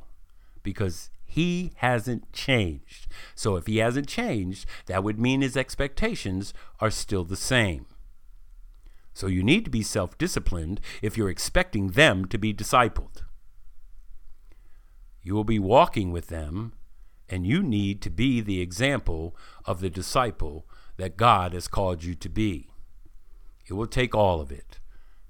because 0.62 1.08
he 1.24 1.72
hasn't 1.76 2.32
changed. 2.32 3.06
So 3.34 3.56
if 3.56 3.66
he 3.66 3.78
hasn't 3.78 4.08
changed, 4.08 4.66
that 4.86 5.04
would 5.04 5.18
mean 5.18 5.40
his 5.40 5.56
expectations 5.56 6.52
are 6.80 6.90
still 6.90 7.24
the 7.24 7.36
same. 7.36 7.86
So 9.18 9.26
you 9.26 9.42
need 9.42 9.64
to 9.64 9.70
be 9.70 9.82
self 9.82 10.16
disciplined 10.16 10.80
if 11.02 11.16
you're 11.16 11.28
expecting 11.28 11.88
them 11.88 12.26
to 12.26 12.38
be 12.38 12.54
discipled. 12.54 13.24
You 15.22 15.34
will 15.34 15.42
be 15.42 15.58
walking 15.58 16.12
with 16.12 16.28
them, 16.28 16.74
and 17.28 17.44
you 17.44 17.60
need 17.60 18.00
to 18.02 18.10
be 18.10 18.40
the 18.40 18.60
example 18.60 19.36
of 19.64 19.80
the 19.80 19.90
disciple 19.90 20.68
that 20.98 21.16
God 21.16 21.52
has 21.52 21.66
called 21.66 22.04
you 22.04 22.14
to 22.14 22.28
be. 22.28 22.70
It 23.66 23.72
will 23.72 23.88
take 23.88 24.14
all 24.14 24.40
of 24.40 24.52
it, 24.52 24.78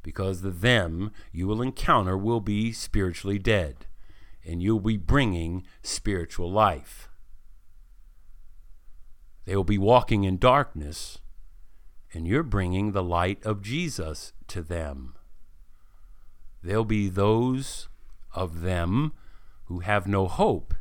because 0.03 0.43
the 0.43 0.51
them 0.51 1.11
you 1.33 1.47
will 1.47 1.63
encounter 1.63 2.15
will 2.15 2.41
be 2.41 2.73
spiritually 2.73 3.39
dead, 3.39 3.87
and 4.45 4.63
you'll 4.63 4.81
be 4.81 4.99
bringing 4.99 5.65
spiritual 5.83 6.53
life. 6.53 7.09
They 9.47 9.57
will 9.57 9.65
be 9.65 9.79
walking 9.79 10.25
in 10.25 10.37
darkness 10.37 11.21
and 12.13 12.27
you're 12.27 12.43
bringing 12.43 12.93
the 12.93 13.03
light 13.03 13.45
of 13.45 13.63
Jesus 13.63 14.33
to 14.49 14.63
them. 14.63 15.15
There'll 16.63 16.85
be 16.85 17.09
those 17.09 17.89
of 18.35 18.63
them 18.63 19.13
who 19.65 19.81
have 19.81 20.07
no 20.07 20.27
hope, 20.27 20.75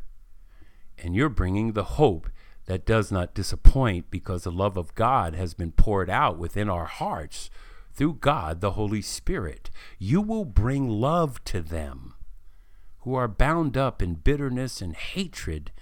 and 0.98 1.14
you're 1.14 1.28
bringing 1.28 1.72
the 1.72 1.84
hope 1.84 2.30
that 2.66 2.86
does 2.86 3.12
not 3.12 3.34
disappoint 3.34 4.10
because 4.10 4.44
the 4.44 4.50
love 4.50 4.76
of 4.76 4.94
God 4.94 5.34
has 5.34 5.54
been 5.54 5.72
poured 5.72 6.10
out 6.10 6.38
within 6.38 6.68
our 6.68 6.86
hearts 6.86 7.50
through 7.94 8.14
God 8.14 8.60
the 8.60 8.72
Holy 8.72 9.02
Spirit. 9.02 9.70
You 9.98 10.20
will 10.20 10.44
bring 10.44 10.88
love 10.88 11.42
to 11.44 11.60
them 11.60 12.14
who 13.00 13.14
are 13.14 13.28
bound 13.28 13.76
up 13.76 14.02
in 14.02 14.14
bitterness 14.14 14.82
and 14.82 14.94
hatred 14.94 15.72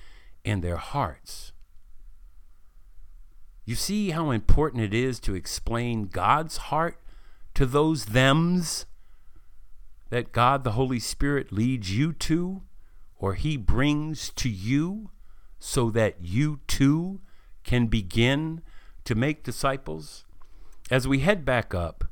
in 0.45 0.61
their 0.61 0.77
hearts. 0.77 1.53
You 3.67 3.75
see 3.75 4.11
how 4.11 4.31
important 4.31 4.85
it 4.85 4.95
is 4.95 5.19
to 5.21 5.35
explain 5.35 6.07
God's 6.07 6.57
heart 6.57 6.99
to 7.55 7.67
those 7.67 8.05
thems 8.05 8.87
that 10.09 10.31
God 10.31 10.63
the 10.63 10.73
Holy 10.73 11.01
Spirit 11.01 11.51
leads 11.51 11.95
you 11.95 12.13
to 12.13 12.63
or 13.19 13.35
He 13.35 13.57
brings 13.57 14.31
to 14.31 14.49
you 14.49 15.11
so 15.59 15.91
that 15.91 16.21
you 16.21 16.61
too 16.69 17.21
can 17.65 17.89
begin 17.89 18.63
to 19.05 19.17
make 19.17 19.43
disciples? 19.43 20.25
As 20.89 21.09
we 21.09 21.19
head 21.19 21.45
back 21.45 21.75
up, 21.75 22.05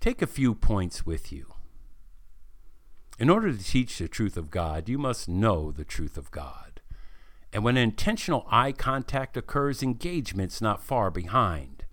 take 0.00 0.20
a 0.20 0.26
few 0.26 0.54
points 0.54 1.06
with 1.06 1.32
you. 1.32 1.54
In 3.18 3.30
order 3.30 3.50
to 3.50 3.64
teach 3.64 3.96
the 3.96 4.08
truth 4.08 4.36
of 4.36 4.50
God, 4.50 4.86
you 4.86 4.98
must 4.98 5.30
know 5.30 5.72
the 5.72 5.84
truth 5.84 6.18
of 6.18 6.30
God. 6.30 6.69
And 7.52 7.64
when 7.64 7.76
intentional 7.76 8.46
eye 8.50 8.72
contact 8.72 9.36
occurs, 9.36 9.82
engagement's 9.82 10.60
not 10.60 10.82
far 10.82 11.10
behind. 11.10 11.84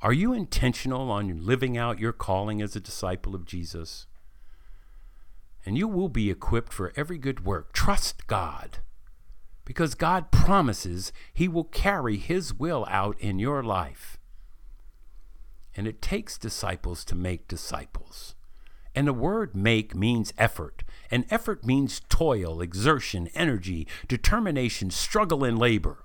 Are 0.00 0.12
you 0.12 0.32
intentional 0.32 1.10
on 1.10 1.44
living 1.44 1.76
out 1.76 1.98
your 1.98 2.12
calling 2.12 2.62
as 2.62 2.74
a 2.76 2.80
disciple 2.80 3.34
of 3.34 3.44
Jesus? 3.44 4.06
And 5.66 5.76
you 5.76 5.88
will 5.88 6.08
be 6.08 6.30
equipped 6.30 6.72
for 6.72 6.92
every 6.96 7.18
good 7.18 7.44
work. 7.44 7.72
Trust 7.72 8.26
God, 8.26 8.78
because 9.64 9.94
God 9.94 10.30
promises 10.30 11.12
He 11.34 11.48
will 11.48 11.64
carry 11.64 12.16
His 12.16 12.54
will 12.54 12.86
out 12.88 13.20
in 13.20 13.38
your 13.38 13.62
life. 13.62 14.18
And 15.76 15.86
it 15.86 16.00
takes 16.00 16.38
disciples 16.38 17.04
to 17.06 17.14
make 17.14 17.46
disciples. 17.46 18.34
And 18.94 19.06
the 19.06 19.12
word 19.12 19.54
make 19.54 19.94
means 19.94 20.32
effort. 20.38 20.82
And 21.10 21.24
effort 21.30 21.64
means 21.64 22.02
toil, 22.08 22.60
exertion, 22.60 23.28
energy, 23.34 23.86
determination, 24.06 24.90
struggle, 24.90 25.44
and 25.44 25.58
labor. 25.58 26.04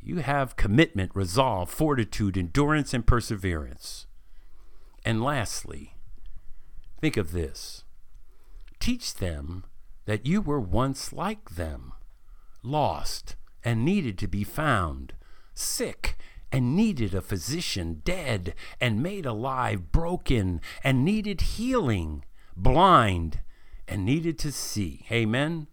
You 0.00 0.18
have 0.18 0.56
commitment, 0.56 1.12
resolve, 1.14 1.70
fortitude, 1.70 2.36
endurance, 2.36 2.94
and 2.94 3.06
perseverance. 3.06 4.06
And 5.04 5.22
lastly, 5.22 5.94
think 7.00 7.16
of 7.16 7.32
this 7.32 7.84
teach 8.78 9.14
them 9.14 9.64
that 10.04 10.26
you 10.26 10.42
were 10.42 10.60
once 10.60 11.12
like 11.12 11.50
them, 11.50 11.92
lost 12.62 13.36
and 13.64 13.82
needed 13.84 14.18
to 14.18 14.28
be 14.28 14.44
found, 14.44 15.14
sick 15.54 16.16
and 16.52 16.76
needed 16.76 17.14
a 17.14 17.22
physician, 17.22 18.02
dead 18.04 18.54
and 18.80 19.02
made 19.02 19.24
alive, 19.24 19.90
broken 19.90 20.60
and 20.82 21.04
needed 21.04 21.40
healing, 21.40 22.24
blind 22.54 23.40
and 23.88 24.04
needed 24.04 24.38
to 24.40 24.52
see. 24.52 25.06
Amen. 25.10 25.66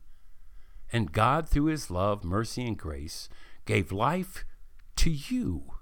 And 0.91 1.11
God, 1.11 1.47
through 1.47 1.65
his 1.65 1.89
love, 1.89 2.23
mercy, 2.23 2.65
and 2.67 2.77
grace, 2.77 3.29
gave 3.65 3.91
life 3.91 4.45
to 4.97 5.09
you. 5.09 5.73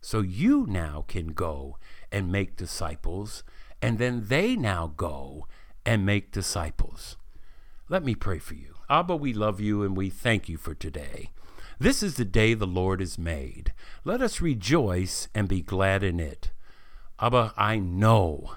So 0.00 0.20
you 0.20 0.66
now 0.68 1.04
can 1.08 1.28
go 1.28 1.78
and 2.12 2.30
make 2.30 2.56
disciples, 2.56 3.42
and 3.80 3.98
then 3.98 4.24
they 4.28 4.54
now 4.54 4.92
go 4.96 5.46
and 5.86 6.04
make 6.04 6.30
disciples. 6.30 7.16
Let 7.88 8.04
me 8.04 8.14
pray 8.14 8.38
for 8.38 8.54
you. 8.54 8.74
Abba, 8.88 9.16
we 9.16 9.32
love 9.32 9.60
you 9.60 9.82
and 9.82 9.96
we 9.96 10.10
thank 10.10 10.48
you 10.48 10.56
for 10.56 10.74
today. 10.74 11.30
This 11.78 12.02
is 12.02 12.14
the 12.14 12.24
day 12.24 12.54
the 12.54 12.66
Lord 12.66 13.00
has 13.00 13.18
made. 13.18 13.72
Let 14.04 14.22
us 14.22 14.40
rejoice 14.40 15.28
and 15.34 15.48
be 15.48 15.60
glad 15.60 16.02
in 16.02 16.20
it. 16.20 16.50
Abba, 17.18 17.52
I 17.56 17.78
know 17.78 18.56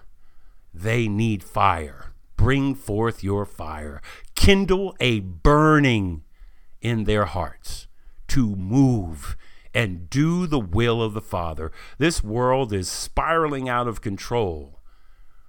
they 0.74 1.08
need 1.08 1.43
fire. 1.43 2.13
Bring 2.38 2.76
forth 2.76 3.23
your 3.23 3.45
fire. 3.45 4.02
Kindle 4.36 4.95
a 5.00 5.19
burning 5.19 6.23
in 6.82 7.04
their 7.04 7.26
hearts 7.26 7.88
to 8.28 8.56
move 8.56 9.36
and 9.73 10.10
do 10.10 10.47
the 10.47 10.60
will 10.60 11.02
of 11.02 11.13
the 11.13 11.21
Father. 11.21 11.71
This 11.97 12.23
world 12.23 12.71
is 12.71 12.89
spiraling 12.89 13.67
out 13.67 13.88
of 13.88 14.02
control. 14.02 14.80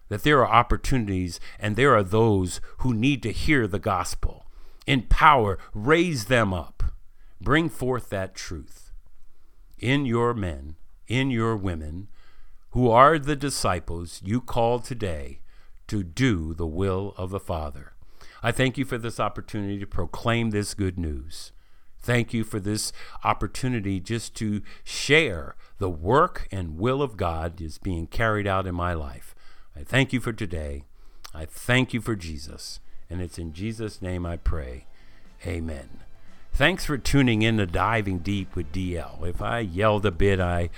That 0.08 0.22
there 0.22 0.40
are 0.40 0.50
opportunities 0.50 1.38
and 1.58 1.76
there 1.76 1.94
are 1.94 2.02
those 2.02 2.60
who 2.78 2.94
need 2.94 3.22
to 3.22 3.32
hear 3.32 3.66
the 3.66 3.78
gospel. 3.78 4.46
Empower, 4.86 5.58
raise 5.74 6.24
them 6.24 6.54
up, 6.54 6.82
bring 7.40 7.68
forth 7.68 8.08
that 8.08 8.34
truth 8.34 8.90
in 9.78 10.06
your 10.06 10.34
men, 10.34 10.76
in 11.06 11.30
your 11.30 11.56
women, 11.56 12.08
who 12.70 12.90
are 12.90 13.18
the 13.18 13.36
disciples 13.36 14.20
you 14.24 14.40
call 14.40 14.78
today 14.78 15.40
to 15.88 16.02
do 16.02 16.54
the 16.54 16.66
will 16.66 17.14
of 17.16 17.30
the 17.30 17.40
Father. 17.40 17.92
I 18.42 18.52
thank 18.52 18.78
you 18.78 18.84
for 18.84 18.98
this 18.98 19.18
opportunity 19.18 19.78
to 19.78 19.86
proclaim 19.86 20.50
this 20.50 20.74
good 20.74 20.98
news. 20.98 21.52
Thank 22.00 22.32
you 22.32 22.44
for 22.44 22.60
this 22.60 22.92
opportunity 23.24 23.98
just 24.00 24.34
to 24.36 24.62
share 24.84 25.56
the 25.78 25.90
work 25.90 26.46
and 26.52 26.78
will 26.78 27.02
of 27.02 27.16
God 27.16 27.60
is 27.60 27.78
being 27.78 28.06
carried 28.06 28.46
out 28.46 28.66
in 28.66 28.74
my 28.74 28.94
life. 28.94 29.34
I 29.76 29.82
thank 29.82 30.12
you 30.12 30.20
for 30.20 30.32
today. 30.32 30.84
I 31.34 31.44
thank 31.44 31.92
you 31.92 32.00
for 32.00 32.16
Jesus. 32.16 32.80
And 33.10 33.20
it's 33.20 33.38
in 33.38 33.52
Jesus' 33.52 34.00
name 34.00 34.24
I 34.24 34.36
pray. 34.36 34.86
Amen. 35.46 36.00
Thanks 36.52 36.84
for 36.84 36.98
tuning 36.98 37.42
in 37.42 37.58
to 37.58 37.66
Diving 37.66 38.18
Deep 38.18 38.56
with 38.56 38.72
DL. 38.72 39.26
If 39.26 39.40
I 39.40 39.60
yelled 39.60 40.06
a 40.06 40.10
bit, 40.10 40.40
I 40.40 40.70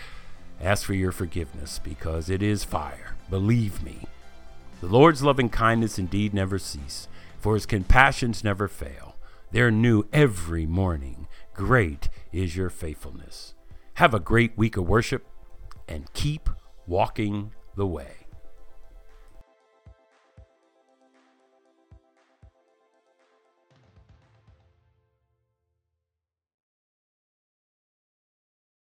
ask 0.61 0.85
for 0.85 0.95
your 0.95 1.13
forgiveness 1.13 1.81
because 1.83 2.29
it 2.29 2.43
is 2.43 2.65
fire. 2.65 3.17
Believe 3.31 3.83
me. 3.83 4.07
The 4.81 4.87
Lord's 4.87 5.23
loving 5.23 5.51
kindness 5.51 5.99
indeed 5.99 6.33
never 6.33 6.59
cease, 6.59 7.07
for 7.39 7.53
his 7.53 7.67
compassions 7.67 8.43
never 8.43 8.67
fail. 8.67 9.17
They're 9.51 9.71
new 9.71 10.05
every 10.11 10.65
morning. 10.65 11.29
Great 11.53 12.09
is 12.33 12.57
your 12.57 12.71
faithfulness. 12.71 13.55
Have 13.95 14.15
a 14.15 14.21
great 14.21 14.57
week 14.57 14.79
of 14.79 14.89
worship 14.89 15.27
and 15.87 16.11
keep 16.15 16.49
walking 16.87 17.53
the 17.77 17.87
way. 17.87 18.20